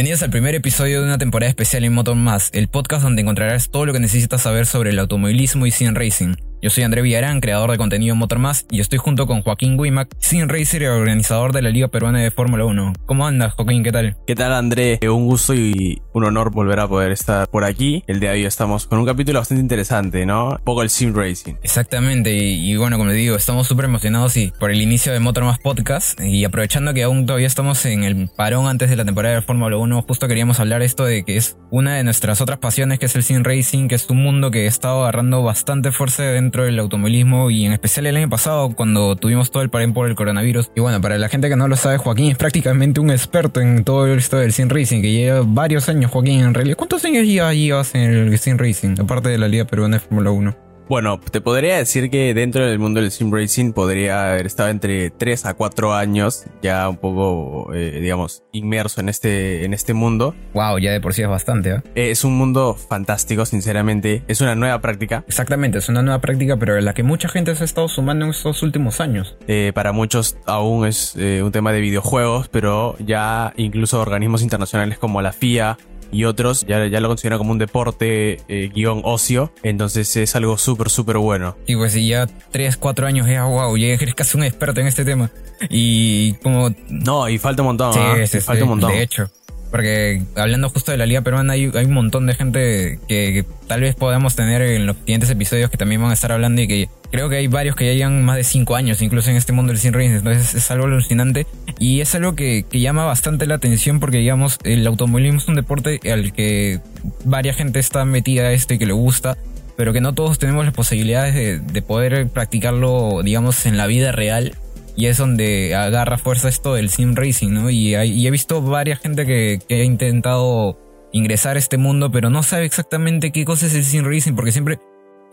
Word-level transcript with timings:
Bienvenidos 0.00 0.22
al 0.22 0.30
primer 0.30 0.54
episodio 0.54 1.00
de 1.00 1.06
una 1.08 1.18
temporada 1.18 1.50
especial 1.50 1.84
en 1.84 1.92
Motor 1.92 2.16
Más, 2.16 2.48
el 2.54 2.68
podcast 2.68 3.02
donde 3.02 3.20
encontrarás 3.20 3.68
todo 3.68 3.84
lo 3.84 3.92
que 3.92 4.00
necesitas 4.00 4.40
saber 4.40 4.64
sobre 4.64 4.88
el 4.88 4.98
automovilismo 4.98 5.66
y 5.66 5.72
sim 5.72 5.92
racing. 5.92 6.36
Yo 6.62 6.68
soy 6.68 6.84
André 6.84 7.00
Villarán, 7.00 7.40
creador 7.40 7.70
de 7.70 7.78
contenido 7.78 8.14
Motor 8.14 8.38
Más, 8.38 8.66
y 8.70 8.80
estoy 8.80 8.98
junto 8.98 9.26
con 9.26 9.40
Joaquín 9.40 9.80
Wimac, 9.80 10.14
sim 10.18 10.46
racer 10.46 10.82
y 10.82 10.86
organizador 10.88 11.54
de 11.54 11.62
la 11.62 11.70
Liga 11.70 11.88
Peruana 11.88 12.18
de 12.18 12.30
Fórmula 12.30 12.66
1. 12.66 12.92
¿Cómo 13.06 13.26
andas, 13.26 13.54
Joaquín? 13.54 13.82
¿Qué 13.82 13.92
tal? 13.92 14.18
¿Qué 14.26 14.34
tal, 14.34 14.52
André? 14.52 15.00
Un 15.10 15.24
gusto 15.24 15.54
y 15.54 16.02
un 16.12 16.24
honor 16.24 16.50
volver 16.50 16.80
a 16.80 16.86
poder 16.86 17.12
estar 17.12 17.48
por 17.48 17.64
aquí. 17.64 18.04
El 18.06 18.20
día 18.20 18.32
de 18.32 18.40
hoy 18.40 18.44
estamos 18.44 18.86
con 18.86 18.98
un 18.98 19.06
capítulo 19.06 19.38
bastante 19.38 19.62
interesante, 19.62 20.26
¿no? 20.26 20.50
Un 20.50 20.58
poco 20.58 20.82
el 20.82 20.90
sim 20.90 21.14
racing. 21.14 21.54
Exactamente, 21.62 22.30
y, 22.34 22.76
bueno, 22.76 22.98
como 22.98 23.10
digo, 23.10 23.36
estamos 23.36 23.66
súper 23.66 23.86
emocionados 23.86 24.36
y 24.36 24.52
por 24.60 24.70
el 24.70 24.82
inicio 24.82 25.14
de 25.14 25.20
Motor 25.20 25.44
Más 25.44 25.60
Podcast, 25.60 26.20
y 26.20 26.44
aprovechando 26.44 26.92
que 26.92 27.04
aún 27.04 27.24
todavía 27.24 27.46
estamos 27.46 27.86
en 27.86 28.04
el 28.04 28.28
parón 28.36 28.66
antes 28.66 28.90
de 28.90 28.96
la 28.96 29.06
temporada 29.06 29.36
de 29.36 29.40
Fórmula 29.40 29.78
1, 29.78 30.02
justo 30.02 30.28
queríamos 30.28 30.60
hablar 30.60 30.82
esto 30.82 31.06
de 31.06 31.24
que 31.24 31.38
es 31.38 31.56
una 31.70 31.96
de 31.96 32.04
nuestras 32.04 32.42
otras 32.42 32.58
pasiones, 32.58 32.98
que 32.98 33.06
es 33.06 33.16
el 33.16 33.22
sim 33.22 33.44
racing, 33.44 33.88
que 33.88 33.94
es 33.94 34.10
un 34.10 34.22
mundo 34.22 34.50
que 34.50 34.66
ha 34.66 34.68
estado 34.68 35.00
agarrando 35.00 35.42
bastante 35.42 35.90
fuerza 35.90 36.24
dentro 36.24 36.49
del 36.50 36.78
automovilismo 36.78 37.50
y 37.50 37.64
en 37.64 37.72
especial 37.72 38.06
el 38.06 38.16
año 38.16 38.28
pasado 38.28 38.74
cuando 38.74 39.16
tuvimos 39.16 39.50
todo 39.50 39.62
el 39.62 39.70
parén 39.70 39.92
por 39.92 40.08
el 40.08 40.14
coronavirus. 40.14 40.70
Y 40.74 40.80
bueno, 40.80 41.00
para 41.00 41.18
la 41.18 41.28
gente 41.28 41.48
que 41.48 41.56
no 41.56 41.68
lo 41.68 41.76
sabe, 41.76 41.98
Joaquín 41.98 42.30
es 42.30 42.36
prácticamente 42.36 43.00
un 43.00 43.10
experto 43.10 43.60
en 43.60 43.84
todo 43.84 44.06
esto 44.06 44.36
del 44.36 44.52
Sim 44.52 44.68
Racing, 44.68 45.02
que 45.02 45.12
lleva 45.12 45.42
varios 45.44 45.88
años, 45.88 46.10
Joaquín, 46.10 46.40
en 46.40 46.54
realidad. 46.54 46.76
¿Cuántos 46.76 47.04
años 47.04 47.26
ya 47.26 47.52
llevas 47.52 47.94
en 47.94 48.02
el 48.02 48.38
Sim 48.38 48.58
Racing, 48.58 48.96
aparte 49.00 49.28
de 49.28 49.38
la 49.38 49.48
Liga 49.48 49.64
Peruana 49.64 49.96
de 49.96 50.00
Fórmula 50.00 50.30
1? 50.30 50.69
Bueno, 50.90 51.20
te 51.20 51.40
podría 51.40 51.76
decir 51.76 52.10
que 52.10 52.34
dentro 52.34 52.66
del 52.66 52.80
mundo 52.80 53.00
del 53.00 53.12
sim 53.12 53.32
racing 53.32 53.72
podría 53.72 54.32
haber 54.32 54.46
estado 54.46 54.70
entre 54.70 55.10
3 55.10 55.46
a 55.46 55.54
4 55.54 55.94
años 55.94 56.46
ya 56.62 56.88
un 56.88 56.96
poco, 56.96 57.72
eh, 57.72 58.00
digamos, 58.00 58.42
inmerso 58.50 59.00
en 59.00 59.08
este, 59.08 59.64
en 59.64 59.72
este 59.72 59.94
mundo. 59.94 60.34
Wow, 60.52 60.78
ya 60.78 60.90
de 60.90 61.00
por 61.00 61.14
sí 61.14 61.22
es 61.22 61.28
bastante, 61.28 61.76
¿eh? 61.94 62.10
Es 62.10 62.24
un 62.24 62.36
mundo 62.36 62.74
fantástico, 62.74 63.46
sinceramente. 63.46 64.24
Es 64.26 64.40
una 64.40 64.56
nueva 64.56 64.80
práctica. 64.80 65.22
Exactamente, 65.28 65.78
es 65.78 65.88
una 65.88 66.02
nueva 66.02 66.20
práctica, 66.20 66.56
pero 66.56 66.76
en 66.76 66.84
la 66.84 66.92
que 66.92 67.04
mucha 67.04 67.28
gente 67.28 67.54
se 67.54 67.62
ha 67.62 67.66
estado 67.66 67.86
sumando 67.86 68.24
en 68.24 68.32
estos 68.32 68.60
últimos 68.64 69.00
años. 69.00 69.36
Eh, 69.46 69.70
para 69.72 69.92
muchos 69.92 70.38
aún 70.44 70.88
es 70.88 71.14
eh, 71.16 71.40
un 71.44 71.52
tema 71.52 71.70
de 71.70 71.82
videojuegos, 71.82 72.48
pero 72.48 72.96
ya 72.98 73.52
incluso 73.56 74.00
organismos 74.00 74.42
internacionales 74.42 74.98
como 74.98 75.22
la 75.22 75.32
FIA 75.32 75.78
y 76.12 76.24
otros 76.24 76.66
ya, 76.66 76.86
ya 76.86 77.00
lo 77.00 77.08
consideran 77.08 77.38
como 77.38 77.52
un 77.52 77.58
deporte 77.58 78.40
eh, 78.48 78.70
guion 78.74 79.02
ocio, 79.04 79.52
entonces 79.62 80.16
es 80.16 80.36
algo 80.36 80.58
súper, 80.58 80.90
súper 80.90 81.18
bueno. 81.18 81.56
Y 81.66 81.76
pues 81.76 81.92
si 81.92 82.08
ya 82.08 82.26
3, 82.26 82.76
4 82.76 83.06
años 83.06 83.26
ya, 83.26 83.44
wow, 83.44 83.76
ya 83.76 83.88
eres 83.88 84.14
casi 84.14 84.36
un 84.36 84.44
experto 84.44 84.80
en 84.80 84.86
este 84.86 85.04
tema. 85.04 85.30
Y 85.68 86.34
como... 86.34 86.70
No, 86.88 87.28
y 87.28 87.38
falta 87.38 87.62
un 87.62 87.68
montón. 87.68 87.92
Sí, 87.92 88.00
¿eh? 88.00 88.26
sí, 88.26 88.40
falta 88.40 88.64
un 88.64 88.70
montón. 88.70 88.92
De 88.92 89.02
hecho. 89.02 89.30
Porque 89.70 90.22
hablando 90.34 90.68
justo 90.68 90.90
de 90.90 90.98
la 90.98 91.06
Liga 91.06 91.20
Peruana, 91.22 91.52
hay, 91.52 91.70
hay 91.74 91.84
un 91.84 91.92
montón 91.92 92.26
de 92.26 92.34
gente 92.34 92.98
que, 93.08 93.44
tal 93.68 93.82
vez 93.82 93.94
podamos 93.94 94.34
tener 94.34 94.62
en 94.62 94.86
los 94.86 94.96
siguientes 94.96 95.30
episodios 95.30 95.70
que 95.70 95.76
también 95.76 96.00
van 96.00 96.10
a 96.10 96.14
estar 96.14 96.32
hablando 96.32 96.60
y 96.60 96.66
que 96.68 96.88
creo 97.12 97.28
que 97.28 97.36
hay 97.36 97.46
varios 97.46 97.76
que 97.76 97.86
ya 97.86 97.92
llevan 97.92 98.24
más 98.24 98.36
de 98.36 98.44
5 98.44 98.74
años, 98.74 99.00
incluso 99.00 99.30
en 99.30 99.36
este 99.36 99.52
mundo 99.52 99.72
del 99.72 99.80
sin 99.80 99.92
rings. 99.92 100.18
Entonces 100.18 100.54
es 100.54 100.70
algo 100.70 100.86
alucinante 100.86 101.46
y 101.78 102.00
es 102.00 102.14
algo 102.14 102.34
que, 102.34 102.64
llama 102.72 103.04
bastante 103.04 103.46
la 103.46 103.56
atención 103.56 104.00
porque, 104.00 104.18
digamos, 104.18 104.58
el 104.64 104.86
automovilismo 104.86 105.38
es 105.38 105.48
un 105.48 105.54
deporte 105.54 106.00
al 106.10 106.32
que 106.32 106.80
varias 107.24 107.56
gente 107.56 107.78
está 107.78 108.04
metida 108.04 108.42
a 108.42 108.52
esto 108.52 108.74
y 108.74 108.78
que 108.78 108.86
le 108.86 108.92
gusta 108.92 109.36
pero 109.76 109.94
que 109.94 110.02
no 110.02 110.12
todos 110.12 110.38
tenemos 110.38 110.66
las 110.66 110.74
posibilidades 110.74 111.34
de, 111.34 111.58
de, 111.58 111.80
poder 111.80 112.28
practicarlo, 112.28 113.22
digamos, 113.22 113.64
en 113.64 113.78
la 113.78 113.86
vida 113.86 114.12
real 114.12 114.54
y 115.00 115.06
es 115.06 115.16
donde 115.16 115.74
agarra 115.74 116.18
fuerza 116.18 116.50
esto 116.50 116.74
del 116.74 116.90
sim 116.90 117.14
racing, 117.14 117.54
¿no? 117.54 117.70
Y, 117.70 117.94
he 117.94 118.30
visto 118.30 118.60
varias 118.60 118.98
gente 118.98 119.24
que, 119.24 119.58
ha 119.70 119.82
intentado 119.82 120.78
ingresar 121.10 121.56
a 121.56 121.58
este 121.58 121.78
mundo, 121.78 122.10
pero 122.10 122.28
no 122.28 122.42
sabe 122.42 122.66
exactamente 122.66 123.32
qué 123.32 123.46
cosa 123.46 123.64
es 123.64 123.74
el 123.74 123.84
sim 123.84 124.04
racing, 124.04 124.34
porque 124.34 124.52
siempre 124.52 124.78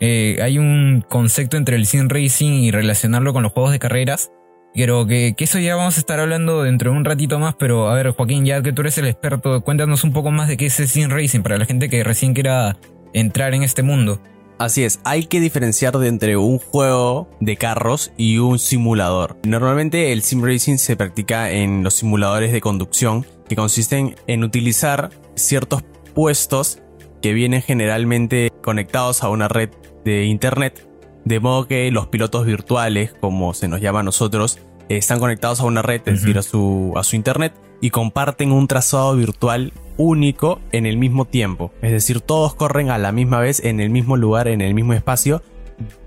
eh, 0.00 0.38
hay 0.40 0.56
un 0.56 1.04
concepto 1.06 1.58
entre 1.58 1.76
el 1.76 1.84
sim 1.84 2.08
racing 2.08 2.62
y 2.62 2.70
relacionarlo 2.70 3.34
con 3.34 3.42
los 3.42 3.52
juegos 3.52 3.72
de 3.72 3.78
carreras. 3.78 4.32
Pero 4.74 5.06
que, 5.06 5.34
que, 5.36 5.44
eso 5.44 5.58
ya 5.58 5.76
vamos 5.76 5.98
a 5.98 6.00
estar 6.00 6.18
hablando 6.18 6.62
dentro 6.62 6.92
de 6.92 6.96
un 6.96 7.04
ratito 7.04 7.38
más, 7.38 7.54
pero 7.58 7.90
a 7.90 7.94
ver, 7.94 8.12
Joaquín, 8.12 8.46
ya 8.46 8.62
que 8.62 8.72
tú 8.72 8.80
eres 8.80 8.96
el 8.96 9.06
experto, 9.06 9.60
cuéntanos 9.60 10.02
un 10.02 10.14
poco 10.14 10.30
más 10.30 10.48
de 10.48 10.56
qué 10.56 10.66
es 10.66 10.80
el 10.80 10.88
sim 10.88 11.10
racing 11.10 11.42
para 11.42 11.58
la 11.58 11.66
gente 11.66 11.90
que 11.90 12.02
recién 12.04 12.32
quiera 12.32 12.78
entrar 13.12 13.52
en 13.52 13.64
este 13.64 13.82
mundo. 13.82 14.18
Así 14.58 14.82
es, 14.82 14.98
hay 15.04 15.26
que 15.26 15.38
diferenciar 15.38 15.96
de 15.98 16.08
entre 16.08 16.36
un 16.36 16.58
juego 16.58 17.30
de 17.38 17.56
carros 17.56 18.10
y 18.16 18.38
un 18.38 18.58
simulador. 18.58 19.36
Normalmente 19.46 20.12
el 20.12 20.22
sim 20.22 20.42
racing 20.42 20.78
se 20.78 20.96
practica 20.96 21.52
en 21.52 21.84
los 21.84 21.94
simuladores 21.94 22.50
de 22.50 22.60
conducción 22.60 23.24
que 23.48 23.54
consisten 23.54 24.16
en 24.26 24.42
utilizar 24.42 25.10
ciertos 25.36 25.84
puestos 26.12 26.80
que 27.22 27.34
vienen 27.34 27.62
generalmente 27.62 28.50
conectados 28.60 29.22
a 29.22 29.28
una 29.28 29.46
red 29.46 29.70
de 30.04 30.24
internet, 30.24 30.88
de 31.24 31.38
modo 31.38 31.68
que 31.68 31.90
los 31.92 32.08
pilotos 32.08 32.44
virtuales, 32.44 33.12
como 33.20 33.54
se 33.54 33.68
nos 33.68 33.80
llama 33.80 34.00
a 34.00 34.04
nosotros, 34.04 34.58
están 34.88 35.20
conectados 35.20 35.60
a 35.60 35.64
una 35.64 35.82
red, 35.82 36.00
es 36.06 36.22
decir, 36.22 36.36
a 36.36 36.42
su, 36.42 36.94
a 36.96 37.04
su 37.04 37.14
internet, 37.14 37.52
y 37.80 37.90
comparten 37.90 38.52
un 38.52 38.66
trazado 38.66 39.14
virtual 39.16 39.72
único 39.96 40.60
en 40.72 40.86
el 40.86 40.96
mismo 40.96 41.24
tiempo. 41.24 41.72
Es 41.82 41.92
decir, 41.92 42.20
todos 42.20 42.54
corren 42.54 42.90
a 42.90 42.98
la 42.98 43.12
misma 43.12 43.40
vez 43.40 43.60
en 43.64 43.80
el 43.80 43.90
mismo 43.90 44.16
lugar, 44.16 44.48
en 44.48 44.60
el 44.60 44.74
mismo 44.74 44.94
espacio, 44.94 45.42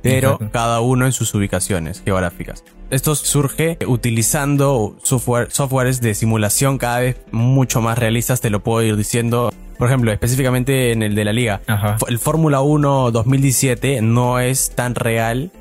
pero 0.02 0.40
cada 0.52 0.82
uno 0.82 1.06
en 1.06 1.12
sus 1.12 1.34
ubicaciones 1.34 2.02
geográficas. 2.04 2.64
Esto 2.90 3.16
surge 3.16 3.78
utilizando 3.88 4.98
software, 5.02 5.50
softwares 5.52 6.02
de 6.02 6.14
simulación 6.14 6.78
cada 6.78 7.00
vez 7.00 7.18
mucho 7.32 7.82
más 7.82 7.98
realistas, 7.98 8.42
te 8.42 8.50
lo 8.50 8.62
puedo 8.62 8.84
ir 8.84 8.98
diciendo. 8.98 9.54
Por 9.78 9.88
ejemplo, 9.88 10.12
específicamente 10.12 10.92
en 10.92 11.02
el 11.02 11.16
de 11.16 11.26
la 11.26 11.34
liga. 11.34 11.62
El 12.08 12.20
Fórmula 12.20 12.62
1 12.62 13.12
2017 13.12 14.02
no 14.02 14.40
es 14.40 14.72
tan 14.72 14.96
real 14.96 15.52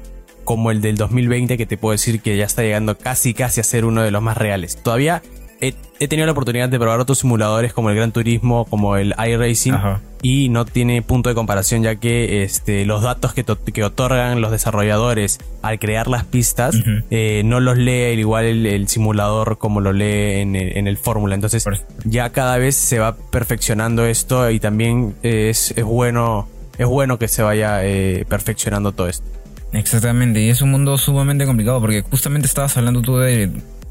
como 0.44 0.72
el 0.72 0.81
del 0.81 0.97
2020 0.97 1.56
que 1.56 1.66
te 1.66 1.77
puedo 1.77 1.92
decir 1.92 2.21
que 2.21 2.37
ya 2.37 2.44
está 2.44 2.62
llegando 2.62 2.98
casi 2.98 3.32
casi 3.32 3.60
a 3.60 3.65
ser 3.65 3.84
uno 3.84 4.03
de 4.03 4.10
los 4.10 4.21
más 4.21 4.37
reales. 4.37 4.77
Todavía 4.82 5.22
he, 5.60 6.09
tenido 6.09 6.26
la 6.26 6.32
oportunidad 6.32 6.69
de 6.69 6.78
probar 6.78 7.00
otros 7.00 7.19
simuladores 7.19 7.72
como 7.72 7.91
el 7.91 7.97
Gran 7.97 8.12
Turismo, 8.12 8.65
como 8.65 8.97
el 8.97 9.15
iRacing, 9.19 9.75
y 10.22 10.48
no 10.48 10.65
tiene 10.65 11.03
punto 11.03 11.28
de 11.28 11.34
comparación 11.34 11.82
ya 11.82 11.97
que 11.97 12.43
este, 12.43 12.84
los 12.84 13.03
datos 13.03 13.32
que, 13.32 13.44
que 13.44 13.84
otorgan 13.84 14.41
los 14.41 14.50
desarrolladores 14.50 15.38
al 15.62 15.78
crear 15.78 16.09
las 16.09 16.25
pistas 16.25 16.76
eh, 17.10 17.43
no 17.44 17.60
los 17.60 17.78
lee 17.78 18.19
igual 18.19 18.44
el, 18.44 18.88
simulador 18.88 19.59
como 19.59 19.81
lo 19.81 19.93
lee 19.93 20.41
en 20.41 20.56
el, 20.56 20.98
Fórmula. 20.98 21.34
Entonces 21.34 21.65
ya 22.04 22.31
cada 22.31 22.59
vez 22.59 22.75
se 22.75 22.98
va 22.98 23.16
perfeccionando 23.16 24.04
esto 24.04 24.50
y 24.50 24.60
también 24.60 25.15
es, 25.22 25.72
es 25.77 25.84
bueno, 25.84 26.48
es 26.78 26.87
bueno 26.87 27.19
que 27.19 27.28
se 27.28 27.42
vaya 27.42 27.84
eh, 27.84 28.27
perfeccionando 28.28 28.92
todo 28.92 29.09
esto. 29.09 29.25
Exactamente, 29.72 30.41
y 30.41 30.48
es 30.48 30.62
un 30.62 30.72
mundo 30.72 30.98
sumamente 30.98 31.47
complicado 31.47 31.81
porque 31.81 32.03
justamente 32.03 32.47
estabas 32.47 32.77
hablando 32.77 33.03
tú 33.03 33.19
de 33.19 33.50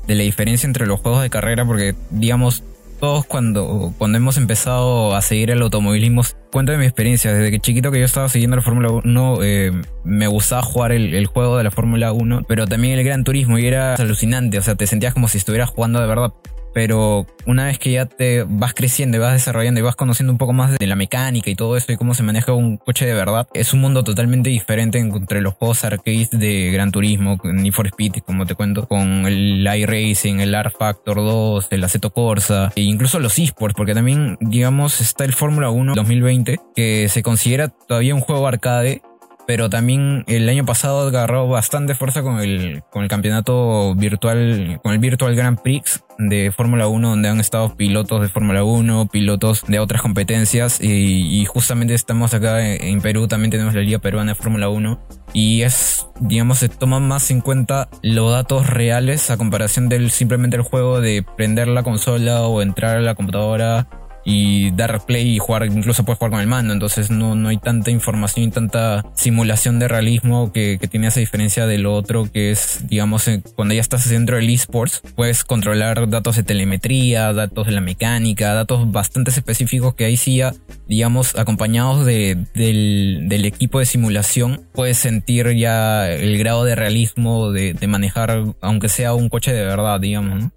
de 0.10 0.16
la 0.16 0.24
diferencia 0.24 0.66
entre 0.66 0.88
los 0.88 1.00
juegos 1.00 1.22
de 1.22 1.30
carrera, 1.30 1.66
porque 1.66 1.94
digamos, 2.10 2.64
todos 3.00 3.26
cuando, 3.26 3.94
cuando 4.00 4.18
hemos 4.18 4.38
empezado 4.38 5.16
a 5.16 5.22
seguir 5.22 5.52
el 5.52 5.62
automovilismo, 5.62 6.24
cuento 6.52 6.72
de 6.72 6.80
mi 6.80 6.86
experiencia, 6.86 7.32
desde 7.32 7.52
que 7.52 7.60
chiquito 7.60 7.92
que 7.92 8.00
yo 8.00 8.06
estaba 8.06 8.28
siguiendo 8.28 8.56
la 8.58 8.64
Fórmula 8.64 8.90
1, 8.90 9.38
eh, 9.44 9.72
me 10.04 10.26
gustaba 10.26 10.64
jugar 10.64 10.94
el, 10.94 11.14
el 11.14 11.28
juego 11.28 11.58
de 11.58 11.64
la 11.64 11.70
Fórmula 11.70 12.12
1, 12.12 12.46
pero 12.48 12.66
también 12.66 12.98
el 12.98 13.06
Gran 13.06 13.24
Turismo 13.24 13.60
y 13.60 13.68
era 13.68 13.94
alucinante, 13.94 14.58
o 14.58 14.64
sea, 14.64 14.74
te 14.74 14.88
sentías 14.88 15.14
como 15.14 15.28
si 15.28 15.38
estuvieras 15.38 15.70
jugando 15.70 16.02
de 16.02 16.08
verdad 16.08 16.34
pero 16.80 17.26
una 17.46 17.66
vez 17.66 17.78
que 17.78 17.92
ya 17.92 18.06
te 18.06 18.46
vas 18.48 18.74
creciendo 18.74 19.18
y 19.18 19.20
vas 19.20 19.34
desarrollando 19.34 19.82
y 19.82 19.84
vas 19.84 19.98
conociendo 19.98 20.32
un 20.32 20.38
poco 20.38 20.54
más 20.54 20.80
de 20.80 20.88
la 20.88 20.96
mecánica 20.96 21.50
y 21.50 21.56
todo 21.56 21.76
esto 21.76 21.92
y 21.92 21.98
cómo 21.98 22.14
se 22.14 22.24
maneja 22.24 22.54
un 22.54 22.78
coche 22.78 23.06
de 23.06 23.14
verdad, 23.14 23.50
es 23.54 23.74
un 23.74 23.82
mundo 23.82 24.02
totalmente 24.06 24.50
diferente 24.50 24.98
entre 24.98 25.42
los 25.42 25.56
juegos 25.56 25.84
arcades 25.84 26.30
de 26.32 26.72
Gran 26.72 26.94
Turismo, 26.94 27.38
Need 27.44 27.74
for 27.74 27.86
Speed, 27.88 28.20
como 28.26 28.46
te 28.46 28.56
cuento, 28.56 28.88
con 28.88 29.26
el 29.26 29.68
iRacing, 29.68 30.40
el 30.40 30.56
R 30.56 30.70
Factor 30.70 31.18
2, 31.18 31.68
el 31.72 31.84
Aceto 31.84 32.12
Corsa 32.12 32.72
e 32.78 32.82
incluso 32.84 33.20
los 33.20 33.38
esports, 33.38 33.76
porque 33.76 33.94
también, 33.94 34.38
digamos, 34.40 35.02
está 35.02 35.26
el 35.26 35.34
Fórmula 35.34 35.72
1 35.72 35.96
2020, 35.96 36.62
que 36.74 37.10
se 37.10 37.22
considera 37.24 37.68
todavía 37.68 38.16
un 38.16 38.22
juego 38.22 38.48
arcade 38.48 39.02
pero 39.50 39.68
también 39.68 40.26
el 40.28 40.48
año 40.48 40.64
pasado 40.64 41.08
agarró 41.08 41.48
bastante 41.48 41.96
fuerza 41.96 42.22
con 42.22 42.40
el, 42.40 42.84
con 42.92 43.02
el 43.02 43.10
campeonato 43.10 43.96
virtual, 43.96 44.80
con 44.84 44.94
el 44.94 45.00
Virtual 45.00 45.36
Grand 45.36 45.60
Prix 45.60 46.04
de 46.20 46.52
Fórmula 46.52 46.88
1, 46.88 47.10
donde 47.10 47.30
han 47.30 47.40
estado 47.40 47.76
pilotos 47.76 48.22
de 48.22 48.30
Fórmula 48.30 48.64
1, 48.64 49.08
pilotos 49.08 49.64
de 49.68 49.80
otras 49.80 50.04
competencias, 50.04 50.80
y, 50.80 51.44
justamente 51.46 51.96
estamos 51.96 52.36
acá 52.36 52.64
en, 52.64 53.02
Perú, 53.02 53.28
también 53.28 53.50
tenemos 53.50 53.74
la 53.74 53.82
Liga 53.82 53.98
Peruana 53.98 54.34
de 54.34 54.36
Fórmula 54.36 54.70
1, 54.70 55.00
y 55.34 55.64
es, 55.64 56.06
digamos, 56.20 56.60
se 56.60 56.70
toman 56.70 57.08
más 57.08 57.32
en 57.32 57.42
cuenta 57.42 57.90
los 58.04 58.32
datos 58.32 58.68
reales 58.68 59.32
a 59.32 59.38
comparación 59.38 59.90
del 59.90 60.12
simplemente 60.12 60.58
el 60.58 60.64
juego 60.64 61.02
de 61.02 61.24
prender 61.24 61.70
la 61.70 61.82
consola 61.82 62.44
o 62.44 62.62
entrar 62.62 62.98
a 62.98 63.02
la 63.02 63.16
computadora 63.16 63.88
y 64.26 64.72
dar 64.72 65.06
play 65.06 65.36
y 65.36 65.40
jugar, 65.40 65.66
incluso 65.66 66.04
puedes 66.04 66.20
jugar 66.20 66.32
con 66.32 66.42
el 66.42 66.48
mando, 66.48 66.74
entonces 66.74 67.10
no, 67.10 67.36
no 67.36 67.50
hay 67.50 67.58
tanta 67.58 67.92
información 67.92 68.48
y 68.48 68.52
tanta 68.52 69.06
simulación 69.16 69.80
de 69.80 69.88
realismo 69.88 70.52
que, 70.52 70.78
que 70.80 70.88
tiene 70.88 71.08
esa 71.08 71.20
diferencia 71.20 71.66
de 71.66 71.78
lo 71.78 71.96
otro 71.96 72.30
que 72.32 72.52
es, 72.52 72.82
digamos, 72.88 73.30
cuando 73.56 73.74
ya 73.74 73.82
estás 73.82 74.10
dentro 74.10 74.38
del 74.38 74.50
esports, 74.50 75.02
puedes 75.16 75.44
controlar 75.44 76.10
datos 76.10 76.36
de 76.36 76.44
telemetría, 76.44 77.34
datos 77.34 77.68
de 77.68 77.74
la 77.74 77.82
mecánica, 77.82 78.54
datos 78.54 78.92
bastante 78.92 79.32
específicos 79.32 79.96
que 79.96 80.06
ahí 80.06 80.18
sí 80.18 80.38
ya, 80.38 80.54
digamos, 80.88 81.36
acompañados 81.36 82.06
de, 82.06 82.38
del, 82.54 83.26
del, 83.28 83.46
equipo 83.46 83.80
de 83.80 83.86
simulación, 83.86 84.62
puedes 84.74 84.98
sentir 84.98 85.50
ya 85.56 86.10
el 86.10 86.38
grado 86.38 86.64
de 86.64 86.76
realismo 86.76 87.52
de, 87.52 87.74
de 87.74 87.88
manejar, 87.88 88.44
aunque 88.62 88.90
sea 88.90 89.14
un 89.14 89.30
coche 89.30 89.54
de 89.54 89.66
verdad, 89.66 90.00
digamos, 90.00 90.40
¿no? 90.40 90.52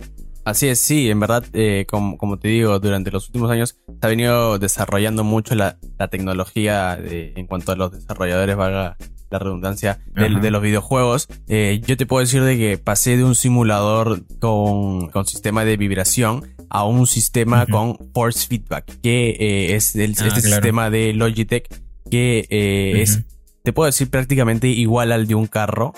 Así 0.45 0.69
es, 0.69 0.81
sí, 0.81 1.09
en 1.09 1.21
verdad, 1.21 1.45
eh, 1.53 1.87
como, 1.89 2.19
como, 2.19 2.39
te 2.39 2.49
digo, 2.49 2.79
durante 2.81 3.11
los 3.11 3.27
últimos 3.29 3.51
años 3.51 3.77
se 3.87 4.07
ha 4.07 4.09
venido 4.09 4.59
desarrollando 4.59 5.23
mucho 5.23 5.55
la, 5.55 5.79
la 5.99 6.09
tecnología 6.09 6.97
de, 6.97 7.33
en 7.37 7.47
cuanto 7.47 7.73
a 7.73 7.77
los 7.77 7.93
desarrolladores, 7.93 8.57
valga 8.57 8.97
la 9.31 9.39
redundancia, 9.39 10.01
de, 10.15 10.29
de 10.29 10.51
los 10.51 10.61
videojuegos. 10.61 11.29
Eh, 11.49 11.81
yo 11.87 11.97
te 11.97 12.07
puedo 12.07 12.21
decir 12.21 12.43
de 12.43 12.59
que 12.59 12.77
pasé 12.77 13.17
de 13.17 13.25
un 13.25 13.35
simulador 13.35 14.25
con, 14.41 15.09
con 15.09 15.27
sistema 15.27 15.65
de 15.65 15.77
vibración 15.77 16.49
a 16.69 16.85
un 16.85 17.07
sistema 17.07 17.67
con 17.67 17.97
force 18.13 18.47
feedback, 18.47 18.85
que 19.01 19.31
eh, 19.31 19.75
es 19.77 19.95
el, 19.95 20.11
Ah, 20.19 20.27
este 20.27 20.41
claro. 20.41 20.41
sistema 20.41 20.91
de 20.91 21.13
Logitech 21.15 21.69
que 22.11 22.47
eh, 22.51 23.01
es, 23.01 23.23
te 23.63 23.73
puedo 23.73 23.87
decir, 23.87 24.11
prácticamente 24.11 24.69
igual 24.69 25.13
al 25.13 25.27
de 25.27 25.35
un 25.35 25.47
carro. 25.47 25.95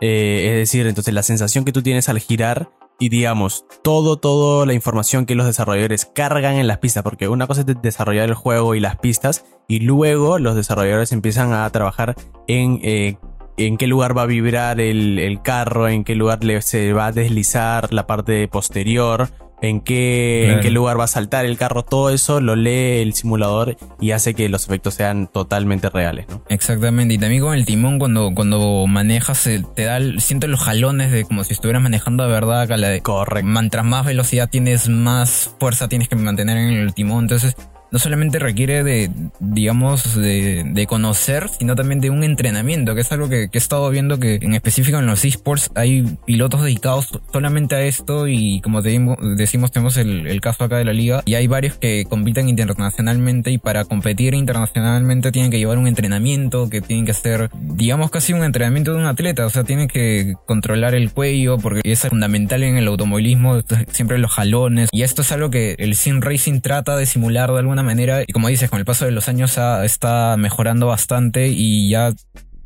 Eh, 0.00 0.48
es 0.50 0.56
decir, 0.56 0.86
entonces 0.86 1.14
la 1.14 1.22
sensación 1.22 1.64
que 1.64 1.72
tú 1.72 1.80
tienes 1.80 2.08
al 2.08 2.18
girar 2.18 2.68
y 2.98 3.08
digamos, 3.08 3.64
todo, 3.82 4.16
todo 4.18 4.66
la 4.66 4.72
información 4.74 5.26
que 5.26 5.34
los 5.34 5.46
desarrolladores 5.46 6.06
cargan 6.06 6.54
en 6.56 6.66
las 6.66 6.78
pistas, 6.78 7.02
porque 7.02 7.28
una 7.28 7.46
cosa 7.46 7.60
es 7.60 7.66
de- 7.66 7.74
desarrollar 7.74 8.28
el 8.28 8.34
juego 8.34 8.74
y 8.74 8.80
las 8.80 8.96
pistas, 8.96 9.44
y 9.68 9.80
luego 9.80 10.38
los 10.38 10.54
desarrolladores 10.56 11.12
empiezan 11.12 11.52
a 11.52 11.68
trabajar 11.70 12.14
en 12.46 12.80
eh, 12.82 13.16
en 13.56 13.76
qué 13.76 13.86
lugar 13.86 14.16
va 14.18 14.22
a 14.22 14.26
vibrar 14.26 14.80
el, 14.80 15.18
el 15.20 15.40
carro, 15.40 15.86
en 15.88 16.02
qué 16.02 16.16
lugar 16.16 16.42
le, 16.42 16.60
se 16.60 16.92
va 16.92 17.06
a 17.06 17.12
deslizar 17.12 17.92
la 17.94 18.06
parte 18.06 18.48
posterior, 18.48 19.28
en 19.64 19.80
qué, 19.80 20.52
en 20.52 20.60
qué 20.60 20.70
lugar 20.70 20.98
va 20.98 21.04
a 21.04 21.08
saltar 21.08 21.44
el 21.44 21.56
carro, 21.56 21.82
todo 21.82 22.10
eso 22.10 22.40
lo 22.40 22.56
lee 22.56 23.02
el 23.02 23.14
simulador 23.14 23.76
y 24.00 24.12
hace 24.12 24.34
que 24.34 24.48
los 24.48 24.64
efectos 24.66 24.94
sean 24.94 25.26
totalmente 25.26 25.90
reales, 25.90 26.26
¿no? 26.28 26.42
Exactamente, 26.48 27.14
y 27.14 27.18
también 27.18 27.42
con 27.42 27.54
el 27.54 27.64
timón 27.64 27.98
cuando, 27.98 28.32
cuando 28.34 28.86
manejas 28.86 29.48
te 29.74 29.84
da, 29.84 29.98
sientes 30.18 30.50
los 30.50 30.60
jalones 30.60 31.10
de 31.10 31.24
como 31.24 31.44
si 31.44 31.52
estuvieras 31.52 31.82
manejando 31.82 32.24
de 32.24 32.30
verdad 32.30 32.70
a 32.70 32.76
la 32.76 32.88
de 32.88 33.00
Correcto. 33.00 33.46
Mientras 33.46 33.84
más 33.84 34.06
velocidad 34.06 34.48
tienes, 34.48 34.88
más 34.88 35.54
fuerza 35.58 35.88
tienes 35.88 36.08
que 36.08 36.16
mantener 36.16 36.56
en 36.56 36.74
el 36.74 36.94
timón. 36.94 37.24
Entonces, 37.24 37.56
no 37.94 38.00
solamente 38.00 38.40
requiere 38.40 38.82
de, 38.82 39.08
digamos, 39.38 40.16
de, 40.16 40.86
conocer, 40.88 41.48
sino 41.48 41.76
también 41.76 42.00
de 42.00 42.10
un 42.10 42.24
entrenamiento, 42.24 42.96
que 42.96 43.02
es 43.02 43.12
algo 43.12 43.28
que, 43.28 43.48
he 43.52 43.56
estado 43.56 43.88
viendo 43.88 44.18
que 44.18 44.40
en 44.42 44.52
específico 44.52 44.98
en 44.98 45.06
los 45.06 45.24
esports 45.24 45.70
hay 45.76 46.04
pilotos 46.26 46.62
dedicados 46.62 47.20
solamente 47.32 47.76
a 47.76 47.82
esto 47.82 48.26
y 48.26 48.60
como 48.62 48.82
decimos, 48.82 49.70
tenemos 49.70 49.96
el, 49.96 50.26
el 50.26 50.40
caso 50.40 50.64
acá 50.64 50.78
de 50.78 50.84
la 50.84 50.92
liga 50.92 51.22
y 51.24 51.36
hay 51.36 51.46
varios 51.46 51.76
que 51.76 52.04
compiten 52.08 52.48
internacionalmente 52.48 53.52
y 53.52 53.58
para 53.58 53.84
competir 53.84 54.34
internacionalmente 54.34 55.30
tienen 55.30 55.52
que 55.52 55.58
llevar 55.58 55.78
un 55.78 55.86
entrenamiento, 55.86 56.68
que 56.68 56.80
tienen 56.80 57.04
que 57.04 57.12
hacer, 57.12 57.48
digamos, 57.76 58.10
casi 58.10 58.32
un 58.32 58.42
entrenamiento 58.42 58.92
de 58.92 58.98
un 58.98 59.06
atleta, 59.06 59.46
o 59.46 59.50
sea, 59.50 59.62
tienen 59.62 59.86
que 59.86 60.34
controlar 60.46 60.96
el 60.96 61.12
cuello 61.12 61.58
porque 61.58 61.80
es 61.84 62.00
fundamental 62.00 62.64
en 62.64 62.76
el 62.76 62.88
automovilismo, 62.88 63.60
siempre 63.92 64.18
los 64.18 64.32
jalones 64.32 64.88
y 64.90 65.02
esto 65.02 65.22
es 65.22 65.30
algo 65.30 65.50
que 65.50 65.76
el 65.78 65.94
sim 65.94 66.20
racing 66.20 66.60
trata 66.60 66.96
de 66.96 67.06
simular 67.06 67.52
de 67.52 67.60
alguna 67.60 67.83
manera 67.84 68.22
y 68.26 68.32
como 68.32 68.48
dices, 68.48 68.68
con 68.70 68.78
el 68.78 68.84
paso 68.84 69.04
de 69.04 69.10
los 69.12 69.28
años 69.28 69.58
ha- 69.58 69.84
está 69.84 70.36
mejorando 70.36 70.86
bastante 70.88 71.48
y 71.48 71.88
ya 71.90 72.12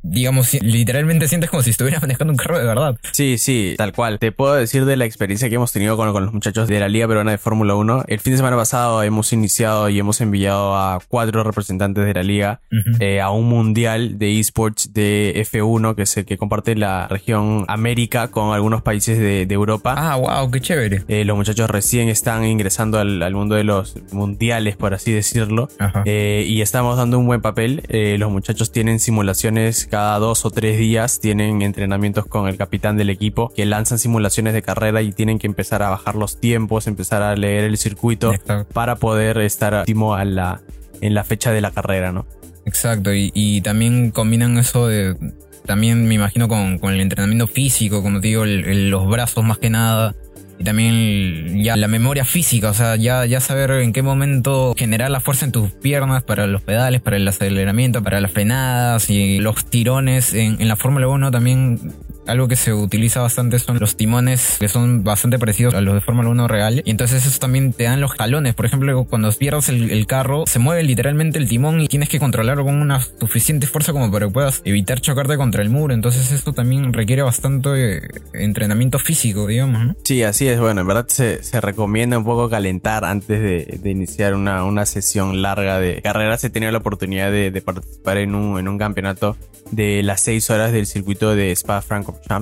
digamos, 0.02 0.54
literalmente 0.62 1.28
sientes 1.28 1.50
como 1.50 1.62
si 1.62 1.70
estuvieras 1.70 2.02
manejando 2.02 2.32
un 2.32 2.36
carro 2.36 2.58
de 2.58 2.64
verdad. 2.64 2.96
Sí, 3.12 3.38
sí, 3.38 3.74
tal 3.76 3.92
cual. 3.92 4.18
Te 4.18 4.32
puedo 4.32 4.54
decir 4.54 4.84
de 4.84 4.96
la 4.96 5.04
experiencia 5.04 5.48
que 5.48 5.56
hemos 5.56 5.72
tenido 5.72 5.96
con, 5.96 6.12
con 6.12 6.24
los 6.24 6.32
muchachos 6.32 6.68
de 6.68 6.80
la 6.80 6.88
Liga 6.88 7.06
Peruana 7.08 7.30
de 7.30 7.38
Fórmula 7.38 7.74
1. 7.74 8.04
El 8.08 8.20
fin 8.20 8.32
de 8.32 8.38
semana 8.38 8.56
pasado 8.56 9.02
hemos 9.02 9.32
iniciado 9.32 9.88
y 9.88 9.98
hemos 9.98 10.20
enviado 10.20 10.76
a 10.76 11.00
cuatro 11.08 11.44
representantes 11.44 12.04
de 12.04 12.14
la 12.14 12.22
Liga 12.22 12.60
eh, 13.00 13.20
a 13.20 13.30
un 13.30 13.48
mundial 13.48 14.18
de 14.18 14.38
esports 14.38 14.92
de 14.92 15.34
F1, 15.36 15.94
que 15.94 16.02
es 16.02 16.16
el 16.16 16.24
que 16.24 16.36
comparte 16.36 16.74
la 16.74 17.08
región 17.08 17.64
América 17.68 18.28
con 18.28 18.54
algunos 18.54 18.82
países 18.82 19.18
de, 19.18 19.46
de 19.46 19.54
Europa. 19.54 19.94
Ah, 19.96 20.16
wow, 20.16 20.50
qué 20.50 20.60
chévere. 20.60 21.02
Eh, 21.08 21.24
los 21.24 21.36
muchachos 21.36 21.68
recién 21.70 22.08
están 22.08 22.44
ingresando 22.44 22.98
al, 22.98 23.22
al 23.22 23.34
mundo 23.34 23.54
de 23.54 23.64
los 23.64 23.96
mundiales, 24.12 24.76
por 24.76 24.94
así 24.94 25.12
decirlo. 25.12 25.68
Eh, 26.04 26.44
y 26.46 26.62
estamos 26.62 26.96
dando 26.96 27.18
un 27.18 27.26
buen 27.26 27.40
papel. 27.40 27.82
Eh, 27.88 28.16
los 28.18 28.30
muchachos 28.30 28.72
tienen 28.72 29.00
simulaciones 29.00 29.87
cada 29.88 30.18
dos 30.18 30.44
o 30.44 30.50
tres 30.50 30.78
días, 30.78 31.20
tienen 31.20 31.62
entrenamientos 31.62 32.26
con 32.26 32.48
el 32.48 32.56
capitán 32.56 32.96
del 32.96 33.10
equipo 33.10 33.52
que 33.54 33.66
lanzan 33.66 33.98
simulaciones 33.98 34.54
de 34.54 34.62
carrera 34.62 35.02
y 35.02 35.12
tienen 35.12 35.38
que 35.38 35.46
empezar 35.46 35.82
a 35.82 35.90
bajar 35.90 36.14
los 36.14 36.38
tiempos, 36.40 36.86
empezar 36.86 37.22
a 37.22 37.34
leer 37.36 37.64
el 37.64 37.76
circuito 37.78 38.32
Exacto. 38.32 38.72
para 38.72 38.96
poder 38.96 39.38
estar 39.38 39.74
óptimo 39.74 40.14
a 40.14 40.24
la, 40.24 40.60
en 41.00 41.14
la 41.14 41.24
fecha 41.24 41.52
de 41.52 41.60
la 41.60 41.70
carrera, 41.70 42.12
¿no? 42.12 42.26
Exacto, 42.66 43.14
y, 43.14 43.30
y 43.34 43.60
también 43.62 44.10
combinan 44.10 44.58
eso 44.58 44.86
de. 44.88 45.16
También 45.64 46.06
me 46.08 46.14
imagino 46.14 46.48
con, 46.48 46.78
con 46.78 46.94
el 46.94 47.00
entrenamiento 47.00 47.46
físico, 47.46 48.02
como 48.02 48.20
te 48.20 48.28
digo, 48.28 48.44
el- 48.44 48.64
el- 48.64 48.90
los 48.90 49.06
brazos 49.06 49.44
más 49.44 49.58
que 49.58 49.68
nada. 49.70 50.14
Y 50.58 50.64
también 50.64 51.62
ya 51.62 51.76
la 51.76 51.86
memoria 51.86 52.24
física, 52.24 52.70
o 52.70 52.74
sea, 52.74 52.96
ya, 52.96 53.24
ya 53.26 53.40
saber 53.40 53.70
en 53.70 53.92
qué 53.92 54.02
momento 54.02 54.74
generar 54.76 55.10
la 55.10 55.20
fuerza 55.20 55.46
en 55.46 55.52
tus 55.52 55.70
piernas 55.70 56.24
para 56.24 56.46
los 56.46 56.62
pedales, 56.62 57.00
para 57.00 57.16
el 57.16 57.28
aceleramiento, 57.28 58.02
para 58.02 58.20
las 58.20 58.32
frenadas 58.32 59.08
y 59.08 59.38
los 59.38 59.64
tirones. 59.64 60.34
En, 60.34 60.60
en 60.60 60.68
la 60.68 60.76
Fórmula 60.76 61.06
1 61.06 61.30
también 61.30 61.92
algo 62.28 62.48
que 62.48 62.56
se 62.56 62.72
utiliza 62.72 63.20
bastante 63.20 63.58
son 63.58 63.78
los 63.78 63.96
timones, 63.96 64.56
que 64.60 64.68
son 64.68 65.02
bastante 65.02 65.38
parecidos 65.38 65.74
a 65.74 65.80
los 65.80 65.94
de 65.94 66.00
Fórmula 66.00 66.28
1 66.28 66.48
real. 66.48 66.82
Y 66.84 66.90
entonces 66.90 67.26
esos 67.26 67.38
también 67.38 67.72
te 67.72 67.84
dan 67.84 68.00
los 68.00 68.12
jalones. 68.12 68.54
Por 68.54 68.66
ejemplo, 68.66 69.04
cuando 69.04 69.32
pierdas 69.32 69.68
el, 69.68 69.90
el 69.90 70.06
carro, 70.06 70.44
se 70.46 70.58
mueve 70.58 70.82
literalmente 70.82 71.38
el 71.38 71.48
timón 71.48 71.80
y 71.80 71.88
tienes 71.88 72.08
que 72.08 72.18
controlarlo 72.18 72.64
con 72.64 72.76
una 72.76 73.00
suficiente 73.00 73.66
fuerza 73.66 73.92
como 73.92 74.10
para 74.10 74.26
que 74.26 74.32
puedas 74.32 74.62
evitar 74.64 75.00
chocarte 75.00 75.36
contra 75.36 75.62
el 75.62 75.70
muro. 75.70 75.94
Entonces 75.94 76.32
esto 76.32 76.52
también 76.52 76.92
requiere 76.92 77.22
bastante 77.22 77.96
eh, 77.96 78.00
entrenamiento 78.34 78.98
físico, 78.98 79.46
digamos, 79.46 79.86
¿no? 79.86 79.96
Sí, 80.04 80.22
así 80.22 80.48
es. 80.48 80.60
Bueno, 80.60 80.80
en 80.82 80.86
verdad 80.86 81.06
se, 81.08 81.42
se 81.42 81.60
recomienda 81.60 82.18
un 82.18 82.24
poco 82.24 82.48
calentar 82.50 83.04
antes 83.04 83.40
de, 83.40 83.90
iniciar 83.90 84.34
una, 84.34 84.64
una 84.64 84.84
sesión 84.86 85.40
larga 85.42 85.80
de 85.80 86.02
carreras. 86.02 86.44
He 86.44 86.50
tenido 86.50 86.72
la 86.72 86.78
oportunidad 86.78 87.30
de, 87.30 87.50
de 87.50 87.60
participar 87.62 88.18
en 88.18 88.34
un, 88.34 88.58
en 88.58 88.68
un 88.68 88.78
campeonato 88.78 89.36
de 89.70 90.02
las 90.02 90.20
6 90.22 90.50
horas 90.50 90.72
del 90.72 90.86
circuito 90.86 91.34
de 91.34 91.52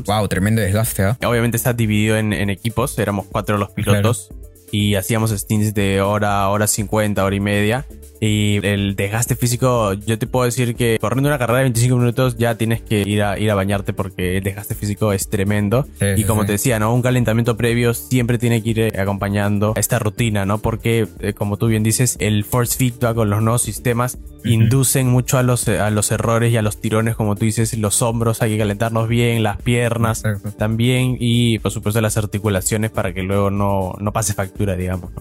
Wow, 0.07 0.29
tremendo 0.29 0.63
desgaste, 0.63 1.03
¿ah? 1.03 1.19
Obviamente 1.25 1.57
está 1.57 1.73
dividido 1.73 2.17
en, 2.17 2.33
en 2.33 2.51
equipos, 2.51 2.99
éramos 2.99 3.27
cuatro 3.31 3.59
los 3.59 3.71
pilotos 3.71 4.31
y 4.71 4.95
hacíamos 4.95 5.31
stints 5.31 5.75
de 5.75 6.01
hora, 6.01 6.49
hora 6.49 6.67
50, 6.67 7.25
hora 7.25 7.37
y 7.37 7.41
media. 7.41 7.87
Y 8.21 8.61
el 8.67 8.97
desgaste 8.97 9.37
físico, 9.37 9.93
yo 9.93 10.19
te 10.19 10.27
puedo 10.27 10.47
decir 10.47 10.75
que 10.75 10.99
corriendo 11.01 11.29
una 11.29 11.39
carrera 11.39 11.59
de 11.59 11.65
25 11.65 11.97
minutos 11.97 12.37
ya 12.39 12.57
tienes 12.57 12.81
que 12.81 13.03
ir 13.03 13.23
a, 13.23 13.39
ir 13.39 13.51
a 13.51 13.55
bañarte 13.55 13.93
porque 13.93 14.39
el 14.39 14.43
desgaste 14.43 14.75
físico 14.75 15.13
es 15.13 15.29
tremendo. 15.29 15.87
Sí, 15.99 16.07
y 16.17 16.25
como 16.25 16.43
sí. 16.43 16.47
te 16.47 16.53
decía, 16.53 16.79
¿no? 16.79 16.95
Un 16.95 17.03
calentamiento 17.03 17.57
previo 17.57 17.93
siempre 17.95 18.39
tiene 18.39 18.63
que 18.63 18.71
ir 18.71 18.81
eh, 18.81 18.93
acompañando 18.99 19.75
a 19.77 19.81
esta 19.81 19.99
rutina, 19.99 20.47
¿no? 20.47 20.59
Porque, 20.59 21.07
eh, 21.21 21.33
como 21.35 21.59
tú 21.59 21.67
bien 21.67 21.83
dices, 21.83 22.17
el 22.21 22.45
force 22.45 22.77
feedback 22.77 23.15
con 23.15 23.29
los 23.29 23.43
nuevos 23.43 23.63
sistemas 23.63 24.19
inducen 24.47 25.09
mucho 25.09 25.39
a 25.39 25.43
los, 25.43 25.69
a 25.69 25.91
los 25.91 26.11
errores 26.11 26.53
y 26.53 26.57
a 26.57 26.63
los 26.63 26.81
tirones, 26.81 27.17
como 27.17 27.37
tú 27.37 27.45
dices, 27.45 27.77
los 27.77 28.01
hombros 28.03 28.43
hay 28.43 28.53
que 28.53 28.59
calentarnos 28.59 29.09
bien, 29.09 29.43
las 29.43 29.61
piernas 29.61 30.25
Exacto. 30.25 30.53
también 30.53 31.17
y 31.19 31.59
por 31.59 31.73
supuesto 31.73 32.01
las 32.01 32.17
articulaciones 32.17 32.91
para 32.91 33.13
que 33.13 33.23
luego 33.23 33.51
no, 33.51 33.95
no 33.99 34.13
pase 34.13 34.35
factura, 34.35 34.56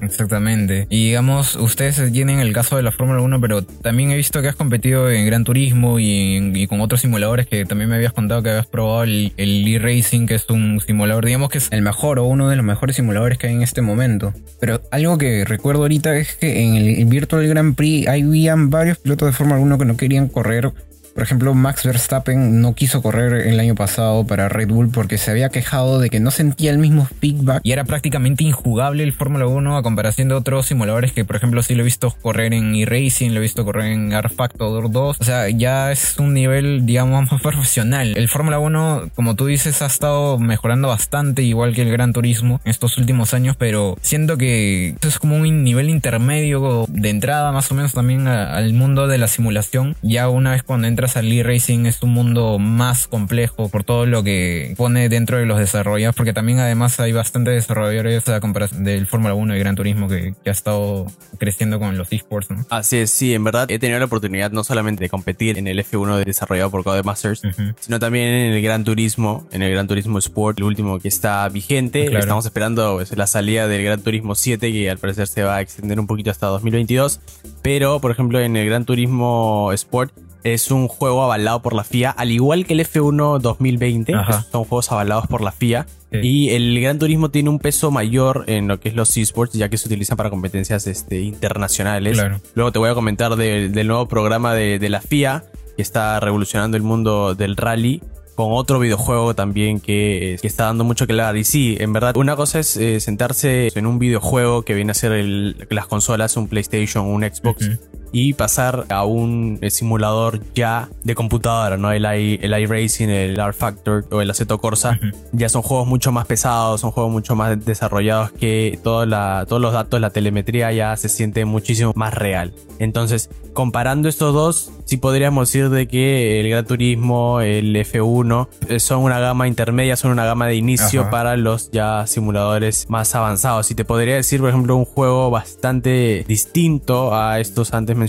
Exactamente. 0.02 0.88
Y 0.90 1.08
digamos, 1.08 1.56
ustedes 1.56 2.12
tienen 2.12 2.40
el 2.40 2.54
caso 2.54 2.78
de 2.78 2.84
la 2.84 2.92
Fórmula 2.92 3.22
1, 3.22 3.42
pero 3.42 3.64
también 3.64 4.12
he 4.12 4.16
visto 4.16 4.42
que 4.42 4.48
has 4.48 4.56
competido 4.56 5.10
en 5.12 5.26
Gran 5.26 5.44
Turismo 5.44 5.98
y, 6.00 6.68
con 6.68 6.82
otros 6.82 7.02
simuladores 7.02 7.48
que 7.48 7.66
también 7.66 7.90
me 7.90 7.96
habías 7.96 8.14
contado 8.14 8.42
que 8.42 8.50
habías 8.50 8.68
probado 8.68 9.04
el, 9.04 9.34
el 9.38 9.68
e-Racing, 9.68 10.26
que 10.26 10.36
es 10.36 10.50
un 10.50 10.82
simulador, 10.82 11.26
digamos 11.26 11.50
que 11.50 11.58
es 11.60 11.68
el 11.72 11.82
mejor 11.82 12.20
o 12.20 12.26
uno 12.26 12.50
de 12.50 12.56
los 12.56 12.66
mejores 12.66 12.96
simuladores 12.96 13.38
que 13.38 13.48
hay 13.48 13.54
en 13.54 13.62
este 13.62 13.82
momento. 13.82 14.34
Pero 14.60 14.82
algo 14.92 15.18
que 15.18 15.46
recuerdo 15.46 15.84
ahorita 15.84 16.16
es 16.18 16.36
que 16.36 16.64
en 16.64 16.76
el 16.76 17.06
Virtual 17.06 17.48
Grand 17.48 17.76
Prix 17.76 18.08
habían 18.08 18.70
varios 18.70 18.98
pilotos 18.98 19.28
de 19.28 19.34
Fórmula 19.34 19.60
1 19.60 19.78
que 19.78 19.86
no 19.86 19.98
querían 19.98 20.28
correr 20.28 20.72
Por 21.16 21.24
ejemplo, 21.24 21.54
Max 21.54 21.86
Verstappen 21.86 22.60
no 22.60 22.76
quiso 22.76 23.02
correr 23.02 23.48
el 23.48 23.58
año 23.62 23.74
pasado 23.74 24.28
para 24.28 24.50
Red 24.50 24.68
Bull 24.68 24.90
porque 24.90 25.18
se 25.18 25.32
había 25.32 25.48
quejado 25.48 25.98
de 25.98 26.10
que 26.10 26.20
no 26.20 26.30
sentía 26.30 26.72
el 26.72 26.78
mismo 26.78 27.08
feedback 27.22 27.62
y 27.64 27.72
era 27.72 27.86
prácticamente 27.86 28.44
injugable 28.44 29.02
el 29.02 29.14
Fórmula 29.14 29.48
1 29.48 29.78
a 29.78 29.82
comparación 29.82 30.28
de 30.28 30.36
otros 30.36 30.66
simuladores 30.66 31.14
que, 31.14 31.24
por 31.24 31.38
ejemplo, 31.38 31.64
sí 31.64 31.74
lo 31.74 31.84
he 31.84 31.86
visto 31.86 32.14
correr 32.22 32.54
en 32.54 32.76
eRacing, 32.76 33.34
lo 33.34 33.40
he 33.40 33.44
visto 33.44 33.64
correr 33.64 33.94
en 33.94 34.12
R 34.12 34.28
Factor 34.28 34.92
2. 34.92 35.18
O 35.18 35.24
sea, 35.24 35.50
ya 35.50 35.94
es 35.94 36.18
un 36.20 36.34
nivel, 36.34 36.86
digamos, 36.86 37.32
más 37.32 37.42
profesional. 37.42 38.18
El 38.18 38.28
Fórmula 38.28 38.60
1, 38.60 39.12
como 39.16 39.36
tú 39.36 39.46
dices, 39.46 39.82
ha 39.82 39.86
estado 39.86 40.38
mejorando 40.38 40.90
bastante, 40.90 41.44
igual 41.44 41.74
que 41.74 41.84
el 41.84 41.92
Gran 41.94 42.12
Turismo 42.12 42.60
en 42.66 42.72
estos 42.72 42.98
últimos 42.98 43.34
años, 43.34 43.56
pero 43.58 43.96
siento 44.02 44.36
que 44.38 44.96
es 45.02 45.18
como 45.18 45.38
un 45.38 45.64
nivel 45.64 45.90
intermedio 45.90 46.88
de 46.90 47.10
entrada, 47.10 47.54
más 47.54 47.72
o 47.72 47.76
menos 47.76 47.94
también 47.94 48.28
al 48.28 48.74
mundo 48.74 49.08
de 49.08 49.18
la 49.18 49.30
simulación. 49.30 49.96
Ya 50.02 50.28
una 50.28 50.52
vez 50.52 50.64
cuando 50.64 50.88
entras 50.90 51.05
al 51.16 51.32
e-racing 51.32 51.86
es 51.86 52.02
un 52.02 52.12
mundo 52.12 52.58
más 52.60 53.08
complejo 53.08 53.70
por 53.70 53.84
todo 53.84 54.06
lo 54.06 54.24
que 54.24 54.74
pone 54.78 55.10
dentro 55.10 55.38
de 55.38 55.46
los 55.46 55.60
desarrolladores, 55.60 56.16
porque 56.16 56.34
también 56.34 56.60
además 56.60 57.00
hay 57.00 57.12
bastantes 57.12 57.54
desarrolladores 57.54 58.28
a 58.28 58.40
comparación 58.40 58.84
del 58.84 59.06
Fórmula 59.06 59.36
1 59.36 59.56
y 59.56 59.60
Gran 59.60 59.76
Turismo 59.76 60.08
que, 60.08 60.34
ha 60.46 60.50
estado 60.50 61.06
creciendo 61.38 61.80
con 61.80 61.98
los 61.98 62.12
esports. 62.12 62.50
¿no? 62.50 62.66
Así 62.70 62.98
es, 62.98 63.12
sí, 63.12 63.34
en 63.34 63.44
verdad 63.44 63.70
he 63.70 63.80
tenido 63.80 64.00
la 64.00 64.06
oportunidad 64.06 64.52
no 64.52 64.64
solamente 64.64 65.04
de 65.04 65.10
competir 65.10 65.58
en 65.58 65.68
el 65.68 65.80
F1 65.80 66.24
desarrollado 66.24 66.72
por 66.72 66.84
Codemasters, 66.84 67.42
sino 67.80 68.00
también 68.00 68.28
en 68.28 68.54
el 68.54 68.62
Gran 68.62 68.84
Turismo, 68.84 69.48
en 69.52 69.62
el 69.62 69.72
Gran 69.72 69.88
Turismo 69.88 70.18
Sport, 70.20 70.58
el 70.58 70.64
último 70.64 71.00
que 71.00 71.08
está 71.08 71.48
vigente. 71.50 72.06
Estamos 72.18 72.46
esperando 72.46 72.96
pues, 72.96 73.16
la 73.16 73.28
salida 73.28 73.68
del 73.68 73.84
Gran 73.84 74.02
Turismo 74.02 74.36
7, 74.36 74.72
que 74.72 74.90
al 74.90 74.98
parecer 74.98 75.28
se 75.28 75.44
va 75.44 75.58
a 75.58 75.62
extender 75.62 76.00
un 76.00 76.08
poquito 76.08 76.32
hasta 76.32 76.48
2022. 76.48 77.20
Pero, 77.62 78.00
por 78.00 78.12
ejemplo, 78.12 78.40
en 78.40 78.56
el 78.56 78.66
Gran 78.66 78.86
Turismo 78.86 79.72
Sport 79.74 80.14
es 80.46 80.70
un 80.70 80.88
juego 80.88 81.24
avalado 81.24 81.62
por 81.64 81.74
la 81.74 81.84
FIA, 81.84 82.12
al 82.12 82.32
igual 82.32 82.68
que 82.68 82.74
el 82.74 82.80
F1 82.80 83.40
2020, 83.40 84.14
son 84.52 84.64
juegos 84.64 84.92
avalados 84.92 85.26
por 85.28 85.42
la 85.42 85.52
FIA. 85.52 85.88
Y 86.12 86.52
el 86.52 86.80
Gran 86.80 86.98
Turismo 86.98 87.30
tiene 87.30 87.50
un 87.50 87.60
peso 87.60 87.92
mayor 87.92 88.46
en 88.48 88.70
lo 88.70 88.80
que 88.80 88.88
es 88.88 88.96
los 88.96 89.18
esports, 89.18 89.54
ya 89.54 89.68
que 89.68 89.78
se 89.78 89.88
utilizan 89.88 90.16
para 90.16 90.30
competencias 90.30 90.88
este, 90.88 91.20
internacionales. 91.20 92.22
Luego 92.54 92.72
te 92.72 92.80
voy 92.80 92.90
a 92.90 92.94
comentar 92.94 93.36
del 93.36 93.88
nuevo 93.88 94.08
programa 94.08 94.54
de, 94.54 94.80
de 94.80 94.90
la 94.90 95.02
FIA, 95.02 95.44
que 95.76 95.82
está 95.82 96.20
revolucionando 96.22 96.78
el 96.78 96.84
mundo 96.84 97.36
del 97.36 97.58
rally 97.58 98.02
con 98.36 98.52
otro 98.52 98.80
videojuego 98.80 99.34
también 99.34 99.80
que, 99.80 100.38
que, 100.42 100.48
está 100.48 100.66
dando 100.66 100.84
mucho 100.84 101.08
que 101.08 101.14
hablar. 101.14 101.38
Y 101.38 101.46
sí, 101.46 101.78
en 101.80 101.94
verdad, 101.94 102.18
una 102.18 102.36
cosa 102.36 102.60
es 102.60 102.78
eh, 102.78 103.00
sentarse 103.00 103.70
en 103.74 103.86
un 103.86 103.98
videojuego 103.98 104.64
que 104.64 104.74
viene 104.74 104.92
a 104.92 104.94
ser 104.94 105.14
el, 105.14 105.68
las 105.70 105.88
consolas, 105.88 106.38
un 106.38 106.48
PlayStation, 106.48 107.08
un 107.08 107.24
Xbox. 107.24 107.80
Y 108.18 108.32
pasar 108.32 108.86
a 108.88 109.04
un 109.04 109.60
simulador 109.70 110.40
ya 110.54 110.88
de 111.04 111.16
computadora, 111.16 111.76
¿no? 111.76 111.92
El, 111.92 112.06
i, 112.06 112.40
el 112.42 112.58
iRacing, 112.58 113.10
el 113.10 113.38
R 113.38 113.52
Factor 113.52 114.06
o 114.10 114.22
el 114.22 114.30
Assetto 114.30 114.58
Corsa. 114.58 114.98
Ya 115.34 115.50
son 115.50 115.62
juegos 115.62 115.86
mucho 115.86 116.14
más 116.14 116.26
pesados, 116.26 116.80
son 116.80 116.92
juegos 116.92 117.12
mucho 117.12 117.36
más 117.36 117.66
desarrollados 117.66 118.32
que 118.32 118.80
toda 118.82 119.06
la, 119.06 119.46
todos 119.50 119.62
los 119.62 119.74
datos, 119.74 120.00
la 120.00 120.12
telemetría 120.12 120.72
ya 120.72 120.96
se 120.96 121.10
siente 121.10 121.44
muchísimo 121.44 121.92
más 121.94 122.14
real. 122.14 122.54
Entonces, 122.80 123.30
comparando 123.54 124.08
estos 124.08 124.34
dos, 124.34 124.72
sí 124.86 124.98
podríamos 124.98 125.50
decir 125.50 125.70
de 125.70 125.88
que 125.88 126.40
el 126.40 126.50
Gran 126.50 126.66
Turismo, 126.66 127.42
el 127.42 127.76
F1, 127.76 128.48
eh, 128.70 128.80
son 128.80 129.00
una 129.00 129.20
gama 129.20 129.48
intermedia, 129.48 129.96
son 129.96 130.12
una 130.12 130.26
gama 130.26 130.48
de 130.48 130.56
inicio 130.56 131.10
para 131.10 131.36
los 131.38 131.72
ya 131.72 132.06
simuladores 132.08 132.86
más 132.90 133.16
avanzados. 133.16 133.72
Y 133.72 133.76
te 133.76 133.86
podría 133.86 134.16
decir, 134.16 134.40
por 134.40 134.50
ejemplo, 134.50 134.76
un 134.76 134.86
juego 134.86 135.30
bastante 135.32 136.24
distinto 136.28 137.16
a 137.16 137.40
estos 137.40 137.74
antes 137.74 137.96
mencionados, 137.96 138.05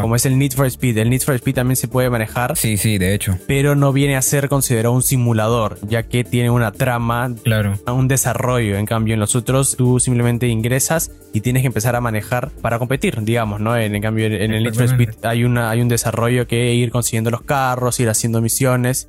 como 0.00 0.16
es 0.16 0.26
el 0.26 0.38
Need 0.38 0.52
for 0.52 0.66
Speed. 0.66 0.98
El 0.98 1.10
Need 1.10 1.22
for 1.22 1.34
Speed 1.34 1.54
también 1.54 1.76
se 1.76 1.88
puede 1.88 2.10
manejar. 2.10 2.56
Sí, 2.56 2.76
sí, 2.76 2.98
de 2.98 3.14
hecho. 3.14 3.38
Pero 3.46 3.74
no 3.74 3.92
viene 3.92 4.16
a 4.16 4.22
ser 4.22 4.48
considerado 4.48 4.94
un 4.94 5.02
simulador, 5.02 5.78
ya 5.82 6.02
que 6.04 6.24
tiene 6.24 6.50
una 6.50 6.72
trama, 6.72 7.30
claro. 7.42 7.74
un 7.86 8.08
desarrollo. 8.08 8.76
En 8.76 8.86
cambio, 8.86 9.14
en 9.14 9.20
los 9.20 9.36
otros 9.36 9.76
tú 9.76 10.00
simplemente 10.00 10.48
ingresas 10.48 11.10
y 11.32 11.40
tienes 11.40 11.62
que 11.62 11.68
empezar 11.68 11.96
a 11.96 12.00
manejar 12.00 12.50
para 12.60 12.78
competir, 12.78 13.22
digamos, 13.22 13.60
¿no? 13.60 13.76
En, 13.76 14.00
cambio, 14.00 14.26
en 14.26 14.52
el 14.52 14.62
Need 14.62 14.74
for 14.74 14.84
Speed 14.84 15.10
hay, 15.22 15.44
una, 15.44 15.70
hay 15.70 15.80
un 15.80 15.88
desarrollo 15.88 16.46
que 16.46 16.74
ir 16.74 16.90
consiguiendo 16.90 17.30
los 17.30 17.42
carros, 17.42 17.98
ir 18.00 18.08
haciendo 18.08 18.40
misiones, 18.40 19.08